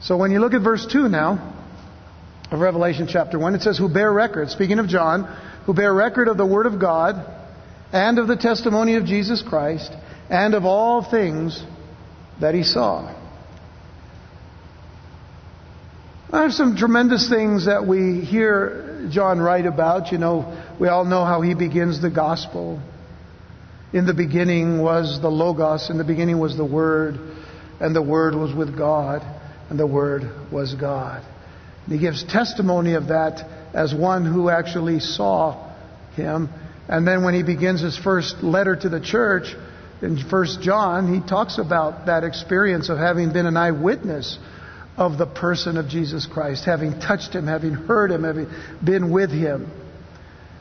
[0.00, 1.54] So when you look at verse 2 now
[2.50, 5.24] of Revelation chapter 1, it says, Who bear record, speaking of John,
[5.66, 7.16] who bear record of the Word of God
[7.92, 9.92] and of the testimony of Jesus Christ
[10.34, 11.62] and of all things
[12.40, 13.08] that he saw.
[16.32, 20.10] I have some tremendous things that we hear John write about.
[20.10, 22.82] You know, we all know how he begins the gospel.
[23.92, 27.16] In the beginning was the Logos, in the beginning was the Word,
[27.78, 29.22] and the Word was with God,
[29.70, 31.24] and the Word was God.
[31.84, 35.72] And he gives testimony of that as one who actually saw
[36.16, 36.48] him.
[36.88, 39.54] And then when he begins his first letter to the church,
[40.02, 44.38] in First John, he talks about that experience of having been an eyewitness
[44.96, 48.48] of the person of Jesus Christ, having touched him, having heard him, having
[48.82, 49.70] been with him.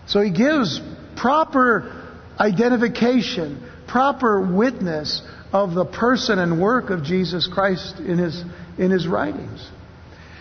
[0.07, 0.81] So he gives
[1.15, 8.43] proper identification, proper witness of the person and work of Jesus Christ in his,
[8.77, 9.69] in his writings.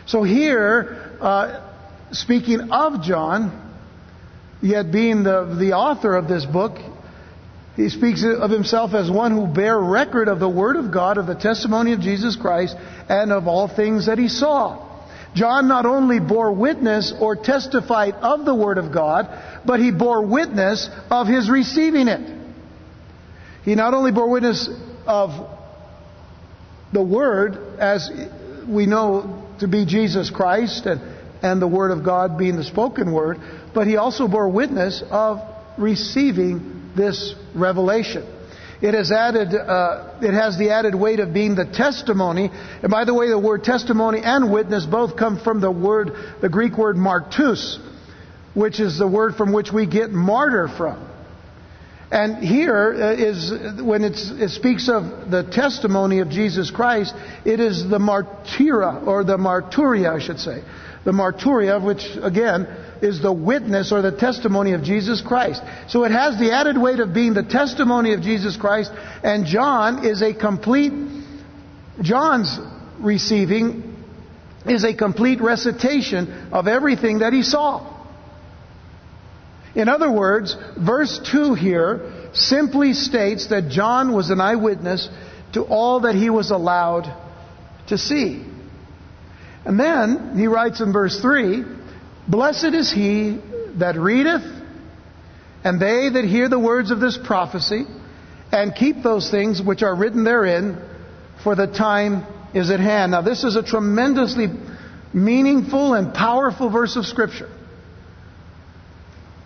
[0.07, 1.71] So here, uh,
[2.13, 3.75] speaking of John,
[4.63, 6.79] yet being the, the author of this book,
[7.77, 11.27] he speaks of himself as one who bear record of the Word of God, of
[11.27, 12.77] the testimony of Jesus Christ,
[13.09, 14.91] and of all things that he saw.
[15.35, 19.27] John not only bore witness or testified of the Word of God,
[19.65, 22.39] but he bore witness of his receiving it.
[23.65, 24.69] He not only bore witness
[25.07, 25.31] of
[26.93, 28.11] the Word, as
[28.69, 31.01] we know to be Jesus Christ, and,
[31.43, 33.39] and the Word of God being the spoken Word,
[33.73, 35.39] but he also bore witness of
[35.79, 38.27] receiving this revelation.
[38.83, 42.51] It has added, uh, it has the added weight of being the testimony.
[42.83, 46.49] And by the way, the word testimony and witness both come from the word, the
[46.49, 47.79] Greek word martus,
[48.55, 51.09] which is the word from which we get martyr from.
[52.11, 57.15] And here is uh, is, when it speaks of the testimony of Jesus Christ,
[57.47, 60.63] it is the martyra, or the marturia, I should say.
[61.05, 62.67] The marturia, which again
[63.03, 65.61] is the witness or the testimony of Jesus Christ.
[65.89, 68.93] So it has the added weight of being the testimony of Jesus Christ,
[69.25, 70.93] and John is a complete,
[72.01, 72.59] John's
[73.01, 73.97] receiving
[74.65, 77.89] is a complete recitation of everything that he saw.
[79.75, 85.09] In other words, verse 2 here simply states that John was an eyewitness
[85.55, 87.13] to all that he was allowed
[87.89, 88.45] to see.
[89.65, 91.65] And then he writes in verse 3
[92.29, 93.41] Blessed is he
[93.77, 94.45] that readeth,
[95.65, 97.85] and they that hear the words of this prophecy,
[98.53, 100.79] and keep those things which are written therein,
[101.43, 103.13] for the time is at hand.
[103.13, 104.49] Now, this is a tremendously
[105.13, 107.51] meaningful and powerful verse of Scripture.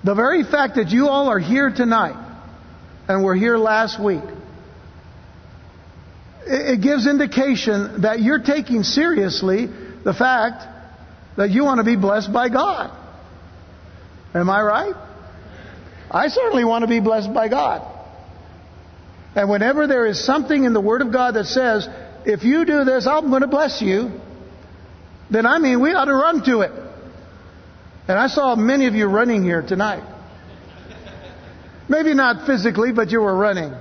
[0.05, 2.17] The very fact that you all are here tonight
[3.09, 4.23] and were here last week,
[6.47, 10.65] it gives indication that you're taking seriously the fact
[11.37, 12.91] that you want to be blessed by God.
[14.35, 14.95] Am I right?
[16.11, 17.93] I certainly want to be blessed by God.
[19.35, 21.89] And whenever there is something in the Word of God that says,
[22.25, 24.21] if you do this, I'm going to bless you,
[25.31, 26.73] then I mean, we ought to run to it.
[28.09, 30.05] And I saw many of you running here tonight.
[31.89, 33.73] Maybe not physically, but you were running.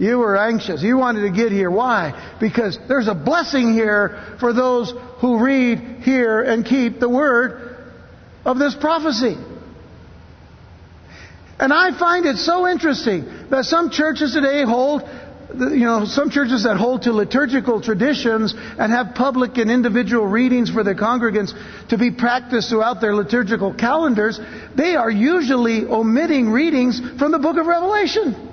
[0.00, 0.82] You were anxious.
[0.82, 1.70] You wanted to get here.
[1.70, 2.36] Why?
[2.40, 7.76] Because there's a blessing here for those who read, hear, and keep the word
[8.46, 9.36] of this prophecy.
[11.58, 15.02] And I find it so interesting that some churches today hold,
[15.54, 20.70] you know, some churches that hold to liturgical traditions and have public and individual readings
[20.70, 21.52] for their congregants
[21.90, 24.40] to be practiced throughout their liturgical calendars,
[24.74, 28.46] they are usually omitting readings from the book of Revelation.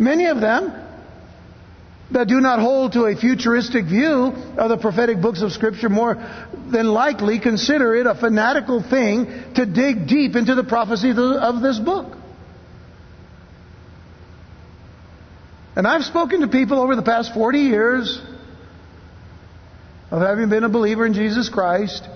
[0.00, 0.72] Many of them
[2.10, 6.14] that do not hold to a futuristic view of the prophetic books of Scripture more
[6.72, 11.78] than likely consider it a fanatical thing to dig deep into the prophecy of this
[11.78, 12.16] book.
[15.76, 18.20] And I've spoken to people over the past 40 years
[20.10, 22.08] of having been a believer in Jesus Christ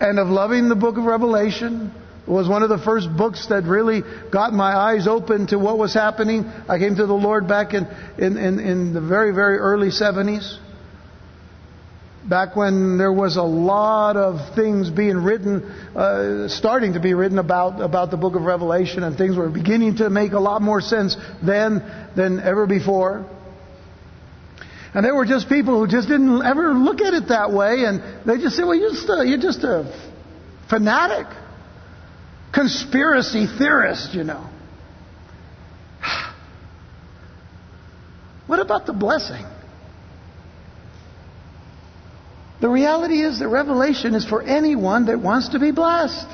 [0.00, 1.92] and of loving the book of Revelation
[2.26, 4.02] it was one of the first books that really
[4.32, 6.44] got my eyes open to what was happening.
[6.68, 7.86] I came to the Lord back in,
[8.18, 10.58] in, in, in the very, very early 70s.
[12.28, 15.62] Back when there was a lot of things being written,
[15.94, 19.98] uh, starting to be written about, about the book of Revelation, and things were beginning
[19.98, 21.78] to make a lot more sense then
[22.16, 23.24] than ever before.
[24.94, 28.26] And there were just people who just didn't ever look at it that way, and
[28.26, 30.10] they just said, well, you're just a, you're just a
[30.68, 31.28] fanatic
[32.56, 34.48] conspiracy theorist, you know.
[38.46, 39.44] What about the blessing?
[42.60, 46.28] The reality is that revelation is for anyone that wants to be blessed.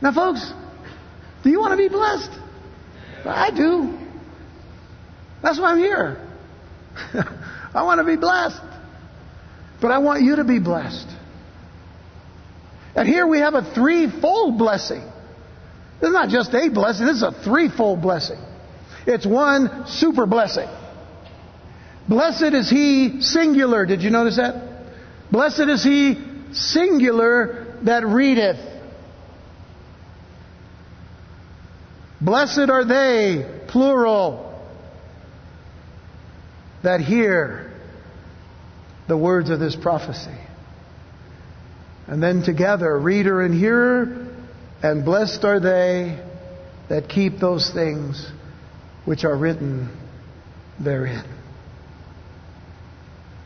[0.00, 0.52] Now, folks,
[1.42, 2.30] do you want to be blessed?
[3.26, 3.98] I do.
[5.42, 6.26] That's why I'm here.
[7.74, 8.62] I want to be blessed.
[9.82, 11.08] But I want you to be blessed.
[12.94, 15.02] And here we have a threefold blessing.
[16.02, 18.38] It's not just a blessing, this is a threefold blessing.
[19.06, 20.68] It's one super blessing.
[22.08, 23.86] Blessed is he, singular.
[23.86, 25.30] Did you notice that?
[25.30, 26.18] Blessed is he,
[26.52, 28.58] singular, that readeth.
[32.20, 34.46] Blessed are they, plural,
[36.82, 37.72] that hear
[39.06, 40.36] the words of this prophecy.
[42.10, 44.26] And then together, reader and hearer,
[44.82, 46.20] and blessed are they
[46.88, 48.28] that keep those things
[49.04, 49.96] which are written
[50.80, 51.24] therein.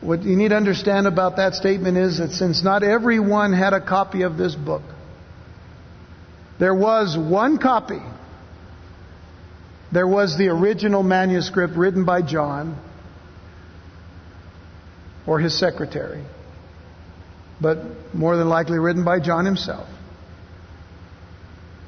[0.01, 3.79] What you need to understand about that statement is that since not everyone had a
[3.79, 4.81] copy of this book,
[6.59, 8.01] there was one copy.
[9.91, 12.79] There was the original manuscript written by John
[15.27, 16.25] or his secretary
[17.61, 17.79] but
[18.13, 19.87] more than likely written by John himself.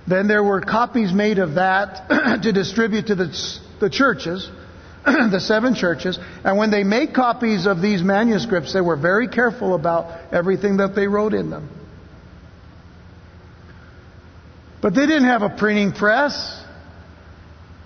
[0.08, 4.50] Then there were copies made of that to distribute to the, the churches,
[5.06, 6.18] the seven churches.
[6.46, 10.96] And when they made copies of these manuscripts, they were very careful about everything that
[10.96, 11.70] they wrote in them.
[14.82, 16.64] But they didn't have a printing press.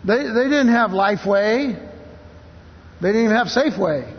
[0.06, 1.90] They, they didn't have Lifeway.
[3.02, 4.14] They didn't even have Safeway.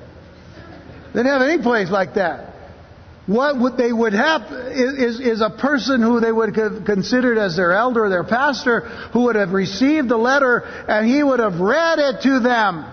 [1.13, 2.52] They didn't have any place like that.
[3.27, 7.57] What would they would have is, is a person who they would have considered as
[7.57, 8.81] their elder, their pastor,
[9.13, 10.59] who would have received the letter
[10.89, 12.85] and he would have read it to them.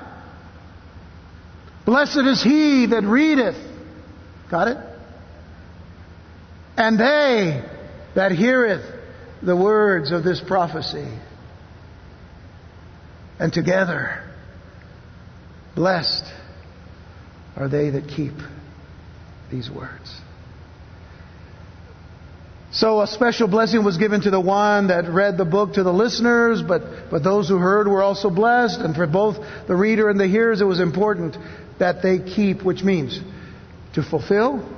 [1.86, 3.58] Blessed is he that readeth.
[4.52, 4.78] Got it?
[6.78, 7.64] And they
[8.14, 8.86] that heareth
[9.42, 11.08] the words of this prophecy.
[13.40, 14.24] And together,
[15.76, 16.26] blessed
[17.56, 18.34] are they that keep
[19.52, 20.22] these words.
[22.72, 25.92] So a special blessing was given to the one that read the book to the
[25.92, 28.80] listeners, but, but those who heard were also blessed.
[28.82, 29.38] And for both
[29.68, 31.36] the reader and the hearers, it was important
[31.80, 33.20] that they keep, which means
[33.96, 34.70] to fulfill,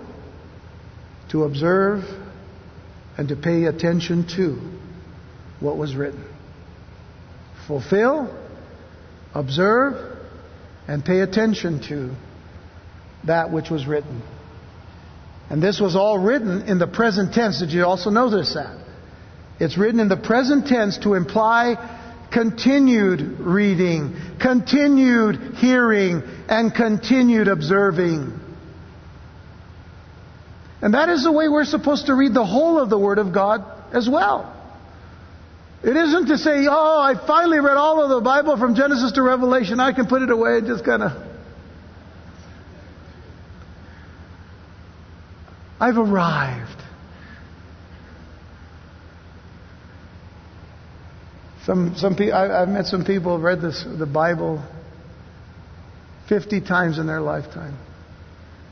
[1.31, 2.03] to observe,
[3.17, 4.61] and to pay attention to
[5.59, 6.23] what was written.
[7.67, 8.33] Fulfill,
[9.33, 10.17] observe,
[10.87, 12.15] and pay attention to
[13.25, 14.21] that which was written.
[15.51, 17.59] And this was all written in the present tense.
[17.59, 18.73] Did you also notice that?
[19.59, 21.75] It's written in the present tense to imply
[22.31, 28.39] continued reading, continued hearing, and continued observing.
[30.81, 33.33] And that is the way we're supposed to read the whole of the Word of
[33.33, 34.55] God as well.
[35.83, 39.21] It isn't to say, oh, I finally read all of the Bible from Genesis to
[39.21, 39.81] Revelation.
[39.81, 41.30] I can put it away and just kind of.
[45.81, 46.79] I've arrived.
[51.65, 54.63] Some, some people, I've met some people who've read this, the Bible
[56.29, 57.77] 50 times in their lifetime.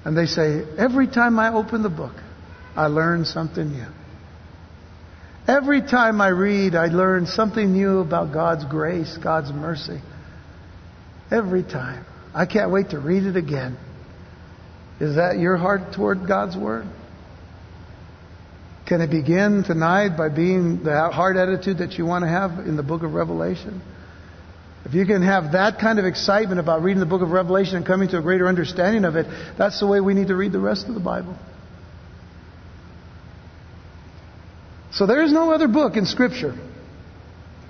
[0.05, 2.13] And they say, every time I open the book,
[2.75, 3.87] I learn something new.
[5.47, 9.99] Every time I read, I learn something new about God's grace, God's mercy.
[11.31, 12.05] Every time.
[12.35, 13.77] I can't wait to read it again.
[14.99, 16.85] Is that your heart toward God's Word?
[18.89, 22.75] Can it begin tonight by being the heart attitude that you want to have in
[22.75, 23.83] the book of Revelation?
[24.83, 27.85] If you can have that kind of excitement about reading the book of Revelation and
[27.85, 29.27] coming to a greater understanding of it,
[29.59, 31.37] that's the way we need to read the rest of the Bible.
[34.91, 36.57] So there is no other book in Scripture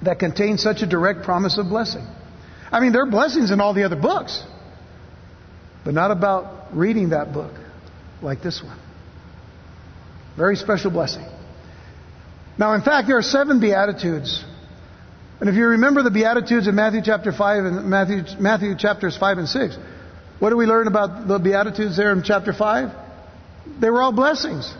[0.03, 2.07] that contains such a direct promise of blessing.
[2.71, 4.41] I mean, there are blessings in all the other books,
[5.83, 7.51] but not about reading that book
[8.21, 8.79] like this one.
[10.39, 11.25] Very special blessing.
[12.57, 14.43] Now, in fact, there are seven Beatitudes
[15.39, 19.37] and if you remember the Beatitudes in Matthew chapter 5 and Matthew, Matthew chapters 5
[19.37, 19.77] and 6,
[20.39, 22.89] what do we learn about the Beatitudes there in chapter 5?
[23.79, 24.73] They were all blessings.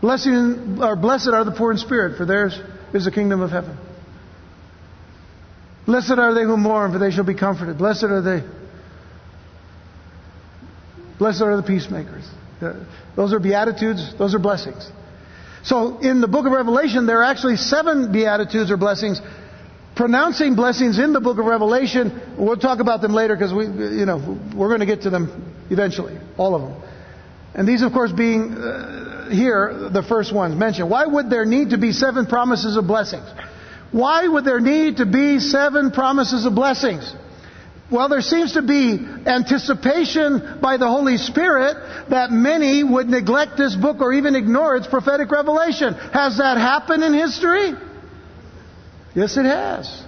[0.00, 2.58] Blessing, or blessed are the poor in spirit, for theirs
[2.92, 3.76] is the kingdom of heaven.
[5.86, 7.78] Blessed are they who mourn, for they shall be comforted.
[7.78, 8.44] Blessed are they.
[11.18, 12.28] Blessed are the peacemakers.
[13.14, 14.90] Those are beatitudes, those are blessings.
[15.62, 19.20] So in the book of Revelation, there are actually seven beatitudes or blessings.
[19.96, 24.06] Pronouncing blessings in the book of Revelation, we'll talk about them later because we, you
[24.06, 26.82] know, we're going to get to them eventually, all of them.
[27.54, 30.90] And these, of course, being uh, here the first ones mentioned.
[30.90, 33.26] Why would there need to be seven promises of blessings?
[33.90, 37.12] Why would there need to be seven promises of blessings?
[37.90, 41.76] Well, there seems to be anticipation by the Holy Spirit
[42.10, 45.94] that many would neglect this book or even ignore its prophetic revelation.
[45.94, 47.74] Has that happened in history?
[49.14, 50.04] Yes, it has.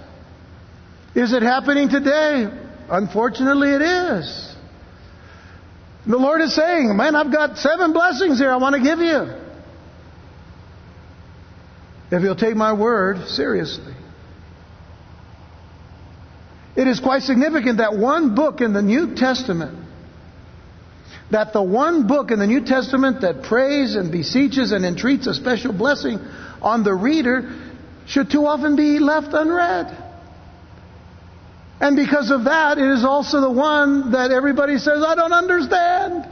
[1.15, 2.49] Is it happening today?
[2.89, 4.55] Unfortunately, it is.
[6.05, 9.29] The Lord is saying, Man, I've got seven blessings here I want to give you.
[12.11, 13.93] If you'll take my word seriously.
[16.75, 19.77] It is quite significant that one book in the New Testament,
[21.31, 25.33] that the one book in the New Testament that prays and beseeches and entreats a
[25.33, 26.19] special blessing
[26.61, 27.53] on the reader
[28.07, 30.05] should too often be left unread.
[31.81, 36.25] And because of that, it is also the one that everybody says, I don't understand.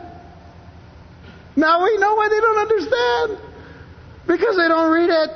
[1.55, 3.37] Now we know why they don't understand.
[4.27, 5.29] Because they don't read it.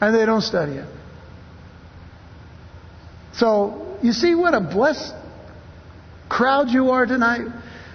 [0.00, 0.97] And they don't study it.
[3.38, 5.14] So, you see what a blessed
[6.28, 7.46] crowd you are tonight?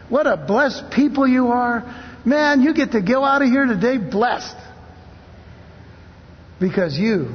[0.08, 1.84] What a blessed people you are.
[2.26, 4.56] Man, you get to go out of here today blessed.
[6.62, 7.34] Because you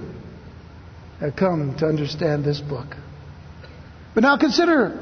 [1.20, 2.86] have come to understand this book.
[4.14, 4.98] But now consider,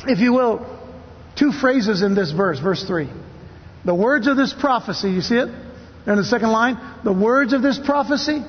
[0.00, 0.66] if you will,
[1.36, 3.08] two phrases in this verse, verse 3.
[3.84, 5.48] The words of this prophecy, you see it?
[6.06, 8.42] In the second line, the words of this prophecy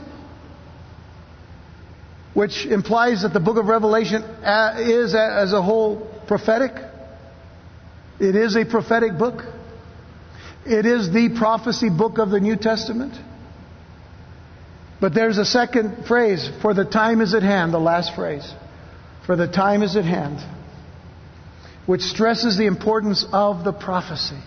[2.33, 6.71] which implies that the book of Revelation uh, is as a whole prophetic.
[8.19, 9.43] It is a prophetic book.
[10.65, 13.13] It is the prophecy book of the New Testament.
[15.01, 18.47] But there's a second phrase, for the time is at hand, the last phrase.
[19.25, 20.39] For the time is at hand,
[21.87, 24.37] which stresses the importance of the prophecy.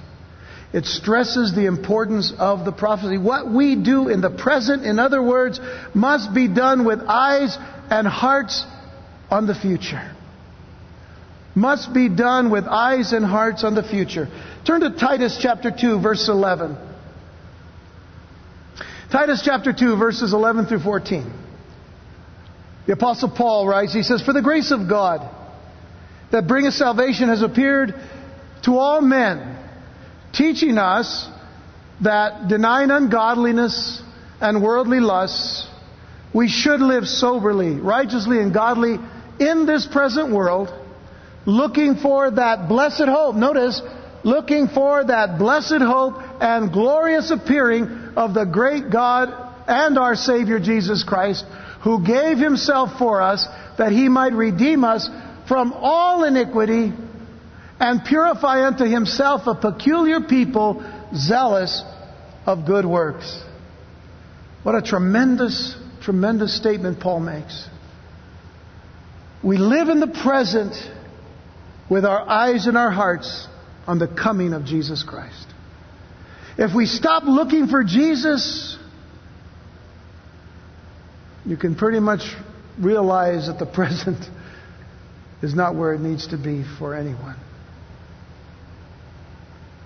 [0.72, 3.16] It stresses the importance of the prophecy.
[3.18, 5.61] What we do in the present, in other words,
[5.95, 7.57] must be done with eyes
[7.99, 8.64] and hearts
[9.30, 10.12] on the future.
[11.55, 14.28] Must be done with eyes and hearts on the future.
[14.66, 16.76] Turn to Titus chapter 2, verse 11.
[19.12, 21.32] Titus chapter 2, verses 11 through 14.
[22.86, 25.30] The Apostle Paul writes, he says, For the grace of God
[26.32, 27.95] that bringeth salvation has appeared
[28.64, 29.57] to all men,
[30.32, 31.28] teaching us
[32.03, 34.03] that denying ungodliness
[34.40, 35.68] and worldly lusts,
[36.35, 38.99] we should live soberly, righteously, and godly
[39.39, 40.68] in this present world,
[41.47, 43.37] looking for that blessed hope.
[43.37, 43.80] Notice,
[44.24, 47.85] looking for that blessed hope and glorious appearing
[48.16, 49.28] of the great God
[49.68, 51.45] and our Savior Jesus Christ,
[51.82, 53.47] who gave himself for us
[53.78, 55.09] that he might redeem us
[55.47, 56.93] from all iniquity
[57.78, 60.82] and purify unto himself a peculiar people
[61.14, 61.82] zealous
[62.47, 63.43] of good works.
[64.62, 67.66] What a tremendous, tremendous statement Paul makes.
[69.42, 70.74] We live in the present
[71.90, 73.48] with our eyes and our hearts
[73.86, 75.46] on the coming of Jesus Christ.
[76.57, 78.76] If we stop looking for Jesus,
[81.44, 82.22] you can pretty much
[82.78, 84.24] realize that the present
[85.42, 87.36] is not where it needs to be for anyone.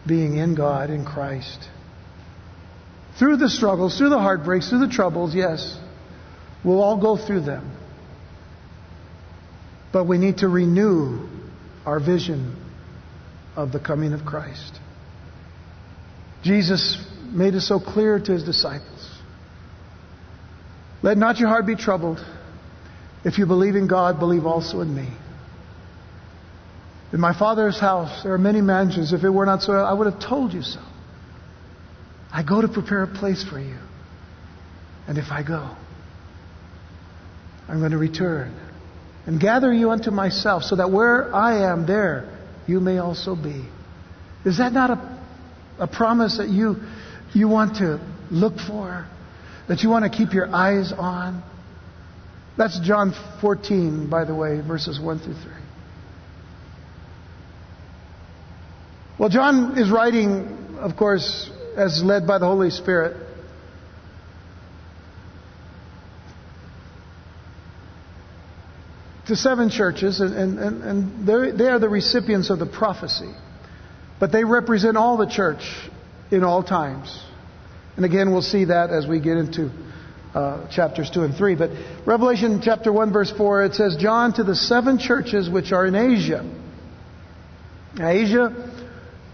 [0.06, 1.68] Being in God, in Christ.
[3.18, 5.78] Through the struggles, through the heartbreaks, through the troubles, yes,
[6.64, 7.76] we'll all go through them.
[9.92, 11.28] But we need to renew
[11.86, 12.56] our vision
[13.56, 14.78] of the coming of Christ.
[16.42, 19.10] Jesus made it so clear to his disciples.
[21.02, 22.24] Let not your heart be troubled.
[23.24, 25.08] If you believe in God, believe also in me.
[27.12, 29.12] In my Father's house, there are many mansions.
[29.12, 30.80] If it were not so, I would have told you so.
[32.30, 33.78] I go to prepare a place for you.
[35.06, 35.74] And if I go,
[37.68, 38.54] I'm going to return
[39.26, 43.62] and gather you unto myself, so that where I am, there you may also be.
[44.46, 45.18] Is that not a,
[45.80, 46.76] a promise that you,
[47.34, 48.00] you want to
[48.30, 49.06] look for?
[49.68, 51.42] That you want to keep your eyes on?
[52.56, 53.12] That's John
[53.42, 55.52] 14, by the way, verses 1 through 3.
[59.18, 63.27] Well, John is writing, of course, as led by the Holy Spirit.
[69.28, 73.30] To seven churches, and, and, and they are the recipients of the prophecy.
[74.18, 75.62] But they represent all the church
[76.30, 77.22] in all times.
[77.96, 79.70] And again, we'll see that as we get into
[80.34, 81.54] uh, chapters 2 and 3.
[81.56, 81.70] But
[82.06, 85.94] Revelation chapter 1, verse 4, it says, John to the seven churches which are in
[85.94, 86.48] Asia.
[87.94, 88.72] Now, Asia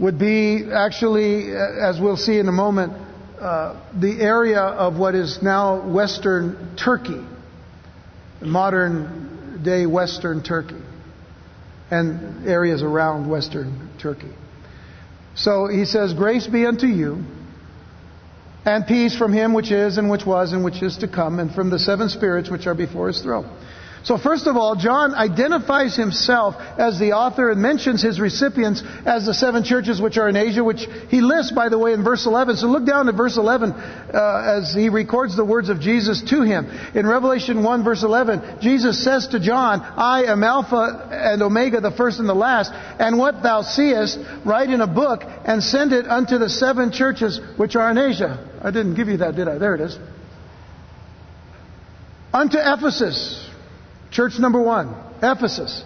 [0.00, 2.92] would be actually, uh, as we'll see in a moment,
[3.40, 7.24] uh, the area of what is now Western Turkey,
[8.40, 9.33] modern
[9.86, 10.82] western Turkey
[11.90, 14.32] and areas around western Turkey.
[15.36, 17.24] So he says, Grace be unto you,
[18.64, 21.52] and peace from him which is, and which was, and which is to come, and
[21.52, 23.50] from the seven spirits which are before his throne.
[24.04, 29.24] So first of all, John identifies himself as the author and mentions his recipients as
[29.24, 32.26] the seven churches which are in Asia, which he lists, by the way, in verse
[32.26, 32.58] 11.
[32.58, 36.42] So look down at verse 11 uh, as he records the words of Jesus to
[36.42, 36.66] him.
[36.94, 41.90] In Revelation 1 verse 11, Jesus says to John, I am Alpha and Omega, the
[41.90, 46.06] first and the last, and what thou seest, write in a book and send it
[46.06, 48.50] unto the seven churches which are in Asia.
[48.62, 49.56] I didn't give you that, did I?
[49.56, 49.98] There it is.
[52.34, 53.48] Unto Ephesus,
[54.14, 55.82] Church number one, Ephesus,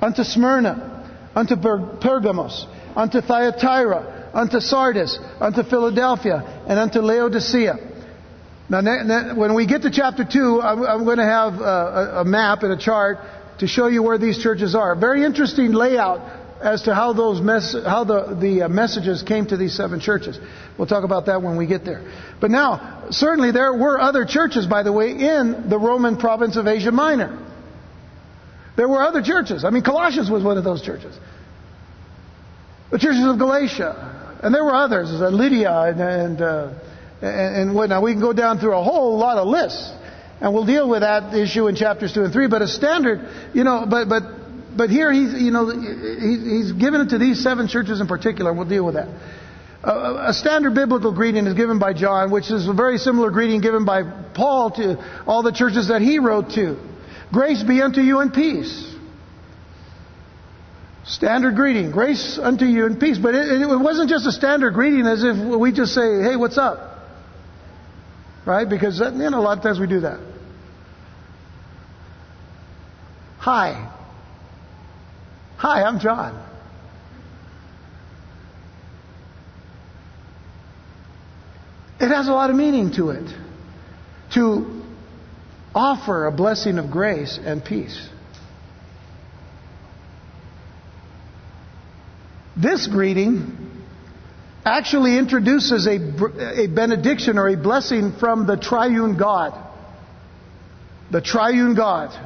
[0.00, 7.74] unto Smyrna, unto Pergamos, unto Thyatira, unto Sardis, unto Philadelphia, and unto Laodicea.
[8.70, 12.78] Now, when we get to chapter 2, I'm going to have a map and a
[12.78, 13.18] chart
[13.58, 14.94] to show you where these churches are.
[14.94, 16.20] Very interesting layout
[16.62, 20.38] as to how those mess- how the, the uh, messages came to these seven churches.
[20.78, 22.10] We'll talk about that when we get there.
[22.40, 26.66] But now, certainly there were other churches, by the way, in the Roman province of
[26.66, 27.38] Asia Minor.
[28.76, 29.64] There were other churches.
[29.64, 31.16] I mean, Colossians was one of those churches.
[32.90, 34.38] The churches of Galatia.
[34.42, 36.72] And there were others, uh, Lydia and, and, uh,
[37.22, 37.88] and, and what.
[37.88, 39.92] Now, we can go down through a whole lot of lists.
[40.40, 42.48] And we'll deal with that issue in chapters 2 and 3.
[42.48, 44.22] But a standard, you know, but, but
[44.76, 48.52] but here he's, you know, he's given it to these seven churches in particular.
[48.52, 49.08] We'll deal with that.
[49.84, 53.84] A standard biblical greeting is given by John, which is a very similar greeting given
[53.84, 54.02] by
[54.34, 56.78] Paul to all the churches that he wrote to.
[57.34, 58.94] Grace be unto you and peace.
[61.04, 61.90] Standard greeting.
[61.90, 63.18] Grace unto you and peace.
[63.18, 66.56] But it, it wasn't just a standard greeting as if we just say, hey, what's
[66.56, 67.08] up?
[68.46, 68.68] Right?
[68.68, 70.20] Because, uh, you know, a lot of times we do that.
[73.38, 73.92] Hi.
[75.56, 76.40] Hi, I'm John.
[81.98, 83.28] It has a lot of meaning to it.
[84.34, 84.83] To
[85.74, 88.08] offer a blessing of grace and peace.
[92.56, 93.64] This greeting
[94.64, 99.60] actually introduces a, a benediction or a blessing from the triune God.
[101.10, 102.18] The triune God.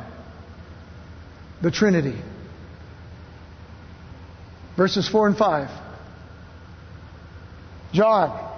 [1.63, 2.17] The Trinity.
[4.77, 5.71] Verses 4 and 5.
[7.93, 8.49] John,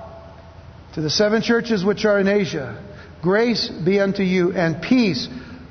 [0.94, 2.84] to the seven churches which are in Asia,
[3.22, 5.28] grace be unto you and peace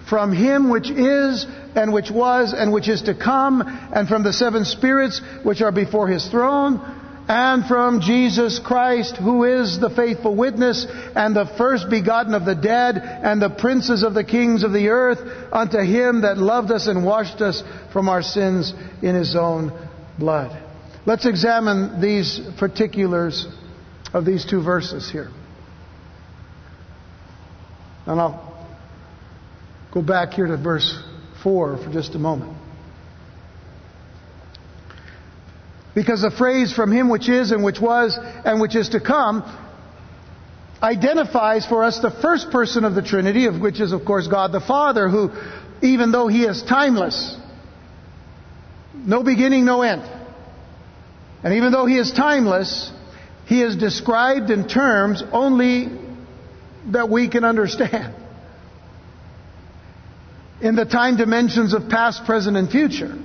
[0.09, 1.45] from him which is
[1.75, 5.71] and which was and which is to come, and from the seven spirits which are
[5.71, 6.81] before his throne,
[7.27, 12.55] and from Jesus Christ, who is the faithful witness, and the first begotten of the
[12.55, 15.19] dead, and the princes of the kings of the earth,
[15.53, 17.61] unto him that loved us and washed us
[17.93, 18.73] from our sins
[19.03, 19.71] in his own
[20.17, 20.59] blood.
[21.05, 23.47] Let's examine these particulars
[24.11, 25.29] of these two verses here.
[28.09, 28.67] And I'll
[29.93, 30.99] go back here to verse
[31.43, 32.57] 4 for just a moment.
[35.93, 39.43] Because the phrase from him which is and which was and which is to come
[40.81, 44.53] identifies for us the first person of the Trinity, of which is, of course, God
[44.53, 45.29] the Father, who,
[45.83, 47.37] even though he is timeless,
[48.95, 50.01] no beginning, no end,
[51.43, 52.91] and even though he is timeless,
[53.45, 56.08] he is described in terms only
[56.87, 58.13] that we can understand.
[60.61, 63.17] In the time dimensions of past, present, and future.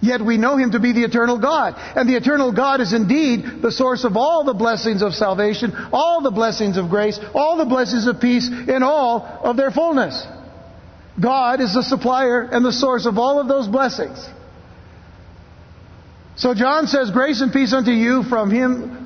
[0.00, 1.74] Yet we know Him to be the eternal God.
[1.76, 6.20] And the eternal God is indeed the source of all the blessings of salvation, all
[6.20, 10.26] the blessings of grace, all the blessings of peace in all of their fullness.
[11.20, 14.24] God is the supplier and the source of all of those blessings.
[16.36, 19.05] So John says, Grace and peace unto you from him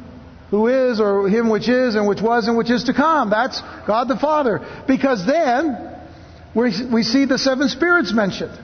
[0.50, 3.30] who is, or him which is, and which was, and which is to come.
[3.30, 4.60] That's God the Father.
[4.86, 5.96] Because then,
[6.54, 8.58] we see the seven spirits mentioned.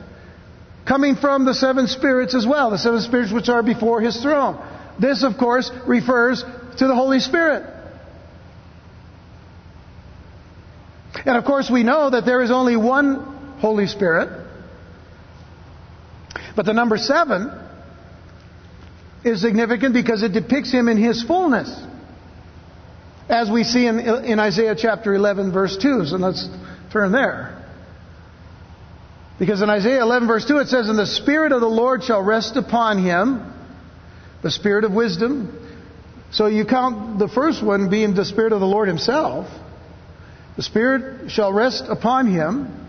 [0.86, 4.58] Coming from the seven spirits as well, the seven spirits which are before his throne.
[5.00, 7.72] This, of course, refers to the Holy Spirit.
[11.24, 14.46] And of course, we know that there is only one Holy Spirit.
[16.54, 17.50] But the number seven
[19.26, 21.68] is significant because it depicts him in his fullness.
[23.28, 26.06] As we see in, in Isaiah chapter 11, verse 2.
[26.06, 26.48] So let's
[26.92, 27.64] turn there.
[29.38, 32.22] Because in Isaiah 11, verse 2, it says, And the Spirit of the Lord shall
[32.22, 33.52] rest upon him,
[34.42, 35.62] the Spirit of wisdom.
[36.30, 39.48] So you count the first one being the Spirit of the Lord himself.
[40.56, 42.86] The Spirit shall rest upon him,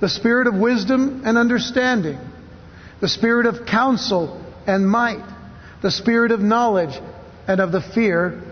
[0.00, 2.18] the Spirit of wisdom and understanding,
[3.00, 5.24] the Spirit of counsel and might
[5.82, 7.00] the spirit of knowledge
[7.46, 8.42] and of the fear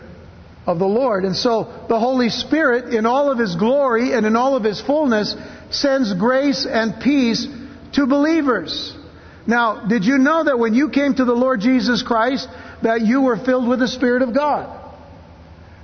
[0.67, 1.25] of the Lord.
[1.25, 4.81] And so the Holy Spirit, in all of His glory and in all of His
[4.81, 5.35] fullness,
[5.71, 7.47] sends grace and peace
[7.95, 8.95] to believers.
[9.47, 12.49] Now, did you know that when you came to the Lord Jesus Christ,
[12.83, 14.81] that you were filled with the Spirit of God?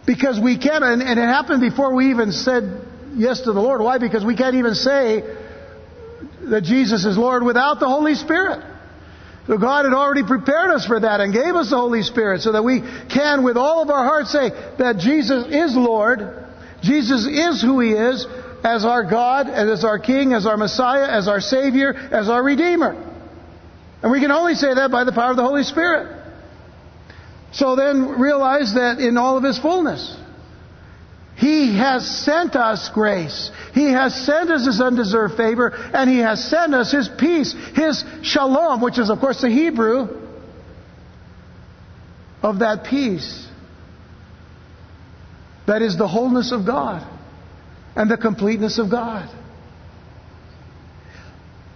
[0.07, 3.80] Because we can't, and, it happened before we even said yes to the Lord.
[3.80, 3.99] Why?
[3.99, 5.22] Because we can't even say
[6.45, 8.64] that Jesus is Lord without the Holy Spirit.
[9.51, 12.53] So God had already prepared us for that and gave us the Holy Spirit so
[12.53, 16.20] that we can, with all of our hearts, say that Jesus is Lord.
[16.84, 18.28] Jesus is who He is
[18.62, 22.92] as our God, as our King, as our Messiah, as our Savior, as our Redeemer.
[24.05, 26.16] And we can only say that by the power of the Holy Spirit.
[27.51, 30.16] So then realize that in all of His fullness.
[31.41, 33.51] He has sent us grace.
[33.72, 38.05] He has sent us His undeserved favor, and He has sent us His peace, His
[38.22, 40.20] shalom, which is, of course, the Hebrew
[42.43, 43.49] of that peace.
[45.66, 47.07] That is the wholeness of God
[47.97, 49.34] and the completeness of God.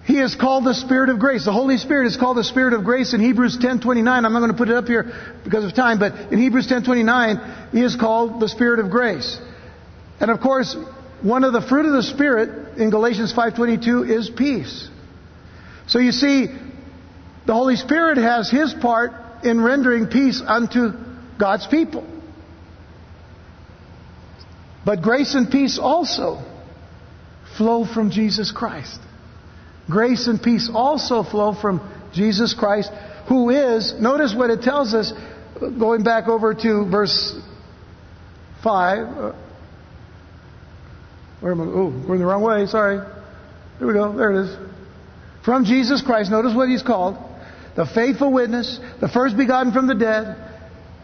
[0.04, 1.46] He is called the Spirit of grace.
[1.46, 4.26] The Holy Spirit is called the Spirit of grace in Hebrews 10:29.
[4.26, 5.10] I'm not going to put it up here
[5.42, 9.38] because of time, but in Hebrews 10:29, he is called the Spirit of grace.
[10.20, 10.76] And of course,
[11.22, 14.88] one of the fruit of the Spirit in Galatians 5.22 is peace.
[15.86, 16.46] So you see,
[17.46, 19.12] the Holy Spirit has His part
[19.44, 20.92] in rendering peace unto
[21.38, 22.06] God's people.
[24.84, 26.42] But grace and peace also
[27.56, 29.00] flow from Jesus Christ.
[29.90, 31.80] Grace and peace also flow from
[32.12, 32.90] Jesus Christ,
[33.28, 35.12] who is, notice what it tells us,
[35.58, 37.38] going back over to verse
[38.62, 38.98] 5.
[38.98, 39.32] Uh,
[41.44, 41.64] Where am I?
[41.64, 43.06] Oh, going the wrong way, sorry.
[43.78, 44.56] Here we go, there it is.
[45.44, 47.18] From Jesus Christ, notice what he's called
[47.76, 50.38] the faithful witness, the first begotten from the dead,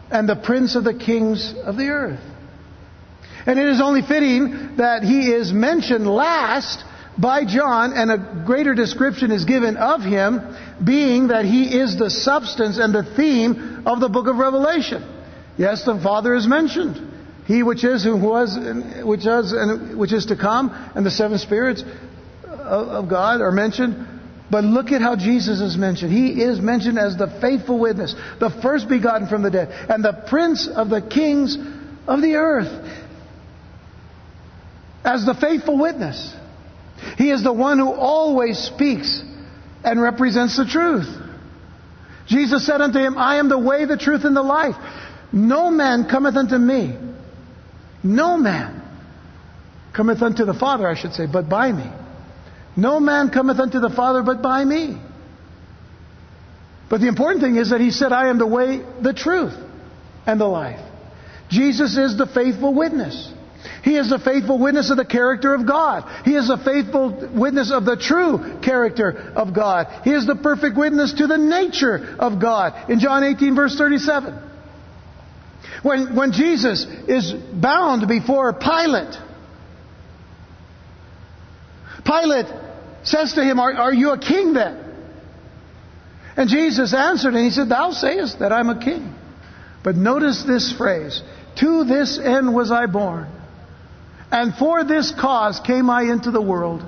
[0.09, 2.21] and the prince of the kings of the earth.
[3.45, 6.83] And it is only fitting that he is mentioned last
[7.19, 12.09] by John, and a greater description is given of him, being that he is the
[12.09, 15.03] substance and the theme of the book of Revelation.
[15.55, 17.20] Yes, the Father is mentioned.
[17.45, 18.57] He which is, who was,
[19.03, 21.83] which is, and which is to come, and the seven spirits
[22.45, 24.07] of God are mentioned.
[24.49, 26.11] But look at how Jesus is mentioned.
[26.11, 30.13] He is mentioned as the faithful witness, the first begotten from the dead, and the
[30.27, 31.57] prince of the kings
[32.05, 32.69] of the earth.
[35.03, 36.35] As the faithful witness.
[37.17, 39.23] He is the one who always speaks
[39.83, 41.07] and represents the truth.
[42.27, 44.75] Jesus said unto him, I am the way, the truth, and the life.
[45.31, 46.97] No man cometh unto me.
[48.03, 48.81] No man
[49.93, 51.89] cometh unto the Father, I should say, but by me.
[52.75, 54.97] No man cometh unto the Father but by me.
[56.89, 59.53] But the important thing is that he said, I am the way, the truth,
[60.25, 60.79] and the life.
[61.49, 63.31] Jesus is the faithful witness.
[63.83, 66.03] He is the faithful witness of the character of God.
[66.25, 69.87] He is the faithful witness of the true character of God.
[70.03, 72.89] He is the perfect witness to the nature of God.
[72.89, 74.50] In John 18 verse 37.
[75.83, 79.17] When, when Jesus is bound before Pilate,
[82.05, 82.45] Pilate
[83.03, 84.77] says to him, are, are you a king then?
[86.37, 89.13] And Jesus answered and he said, Thou sayest that I'm a king.
[89.83, 91.21] But notice this phrase,
[91.57, 93.27] To this end was I born.
[94.31, 96.83] And for this cause came I into the world,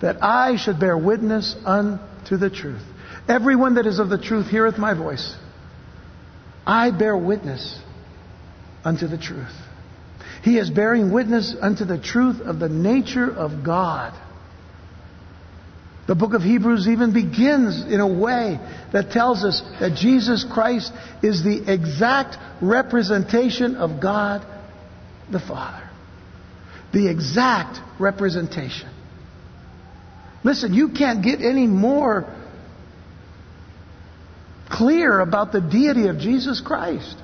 [0.00, 2.82] that I should bear witness unto the truth.
[3.28, 5.36] Everyone that is of the truth heareth my voice.
[6.66, 7.78] I bear witness
[8.88, 9.52] unto the truth.
[10.42, 14.18] He is bearing witness unto the truth of the nature of God.
[16.06, 18.58] The book of Hebrews even begins in a way
[18.94, 20.90] that tells us that Jesus Christ
[21.22, 24.46] is the exact representation of God
[25.30, 25.86] the Father.
[26.94, 28.88] The exact representation.
[30.42, 32.34] Listen, you can't get any more
[34.70, 37.16] clear about the deity of Jesus Christ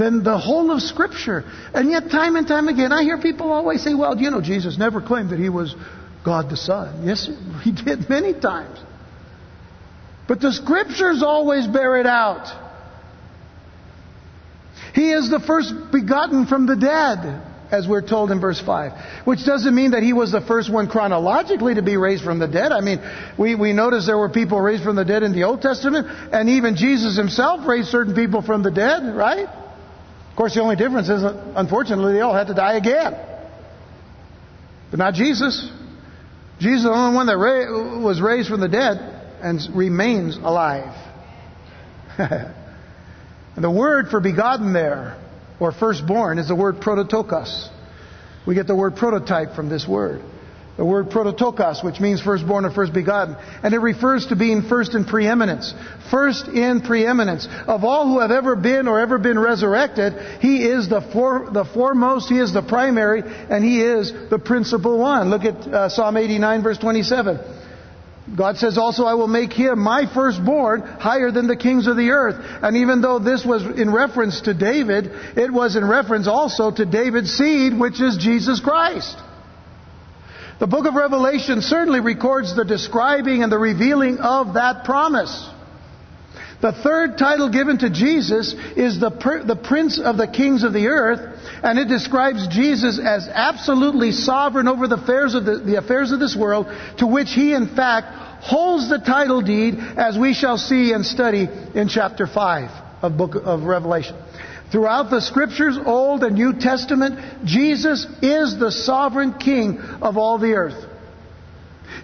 [0.00, 1.44] than the whole of Scripture.
[1.74, 4.78] And yet, time and time again, I hear people always say, well, you know, Jesus
[4.78, 5.76] never claimed that he was
[6.24, 7.06] God the Son.
[7.06, 7.28] Yes,
[7.62, 8.78] he did many times.
[10.26, 12.48] But the scriptures always bear it out.
[14.94, 19.26] He is the first begotten from the dead, as we're told in verse 5.
[19.26, 22.48] Which doesn't mean that he was the first one chronologically to be raised from the
[22.48, 22.72] dead.
[22.72, 23.00] I mean,
[23.38, 26.48] we, we notice there were people raised from the dead in the Old Testament, and
[26.48, 29.48] even Jesus himself raised certain people from the dead, right?
[30.40, 33.14] Course, the only difference is, unfortunately, they all had to die again.
[34.90, 35.70] But not Jesus.
[36.58, 38.96] Jesus is the only one that ra- was raised from the dead
[39.42, 40.94] and remains alive.
[42.18, 42.54] and
[43.56, 45.22] the word for begotten there,
[45.60, 47.68] or firstborn, is the word prototokos.
[48.46, 50.22] We get the word prototype from this word
[50.76, 53.36] the word prototokos, which means firstborn or first begotten.
[53.62, 55.74] And it refers to being first in preeminence.
[56.10, 57.46] First in preeminence.
[57.66, 61.64] Of all who have ever been or ever been resurrected, He is the, for, the
[61.64, 65.28] foremost, He is the primary, and He is the principal one.
[65.28, 67.38] Look at uh, Psalm 89 verse 27.
[68.36, 72.10] God says also, I will make him my firstborn higher than the kings of the
[72.10, 72.36] earth.
[72.62, 75.06] And even though this was in reference to David,
[75.36, 79.16] it was in reference also to David's seed, which is Jesus Christ.
[80.60, 85.48] The book of Revelation certainly records the describing and the revealing of that promise.
[86.60, 89.08] The third title given to Jesus is the,
[89.46, 94.68] the Prince of the Kings of the Earth, and it describes Jesus as absolutely sovereign
[94.68, 96.66] over the affairs of, the, the affairs of this world,
[96.98, 98.08] to which he, in fact,
[98.44, 102.70] holds the title deed, as we shall see and study in chapter 5
[103.02, 104.14] of book of Revelation.
[104.70, 110.54] Throughout the scriptures, Old and New Testament, Jesus is the sovereign king of all the
[110.54, 110.86] earth.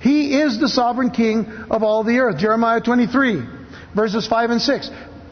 [0.01, 2.39] He is the sovereign king of all the earth.
[2.39, 3.43] Jeremiah 23,
[3.95, 4.91] verses 5 and 6.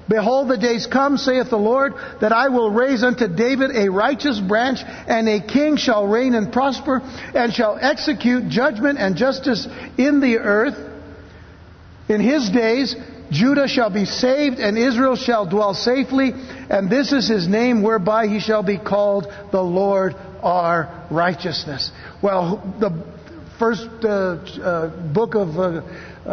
[0.09, 4.39] Behold, the days come, saith the Lord, that I will raise unto David a righteous
[4.39, 7.01] branch, and a king shall reign and prosper,
[7.35, 9.67] and shall execute judgment and justice
[9.97, 10.77] in the earth.
[12.09, 12.95] In his days,
[13.31, 16.35] Judah shall be saved, and Israel shall dwell safely,
[16.71, 21.91] and this is his name whereby he shall be called the Lord our righteousness.
[22.23, 23.05] Well, the
[23.59, 25.83] first uh, uh, book of, uh,
[26.27, 26.31] uh,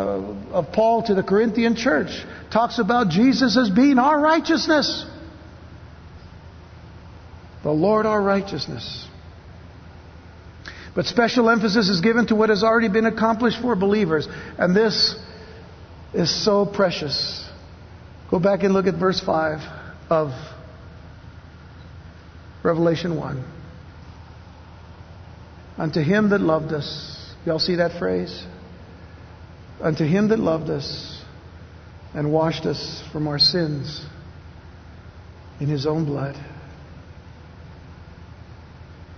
[0.51, 2.09] of Paul to the Corinthian church
[2.51, 5.05] talks about Jesus as being our righteousness.
[7.63, 9.07] The Lord our righteousness.
[10.95, 14.27] But special emphasis is given to what has already been accomplished for believers.
[14.57, 15.15] And this
[16.13, 17.47] is so precious.
[18.29, 19.80] Go back and look at verse 5
[20.11, 20.31] of
[22.63, 23.45] Revelation 1.
[25.77, 27.33] Unto him that loved us.
[27.45, 28.43] Y'all see that phrase?
[29.79, 31.23] Unto him that loved us
[32.13, 34.05] and washed us from our sins
[35.61, 36.35] in his own blood.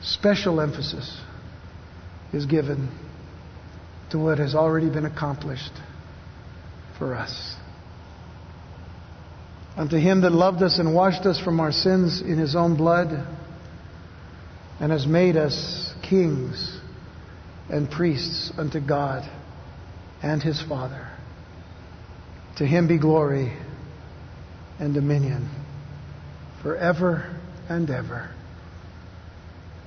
[0.03, 1.19] Special emphasis
[2.31, 2.89] is given
[4.11, 5.73] to what has already been accomplished
[6.99, 7.55] for us.
[9.75, 13.27] Unto him that loved us and washed us from our sins in his own blood
[14.79, 16.79] and has made us kings
[17.69, 19.29] and priests unto God
[20.21, 21.09] and his Father.
[22.57, 23.51] To him be glory
[24.79, 25.49] and dominion
[26.61, 27.35] forever
[27.67, 28.29] and ever.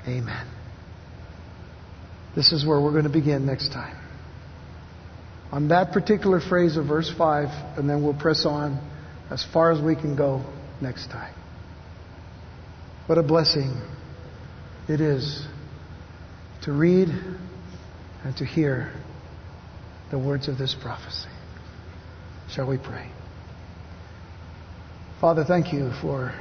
[0.08, 0.46] Amen.
[2.34, 3.96] This is where we're going to begin next time.
[5.52, 8.80] On that particular phrase of verse 5, and then we'll press on
[9.30, 10.44] as far as we can go
[10.80, 11.34] next time.
[13.06, 13.80] What a blessing
[14.88, 15.46] it is
[16.62, 17.08] to read
[18.24, 18.92] and to hear
[20.10, 21.28] the words of this prophecy.
[22.50, 23.10] Shall we pray?
[25.20, 26.32] Father, thank you for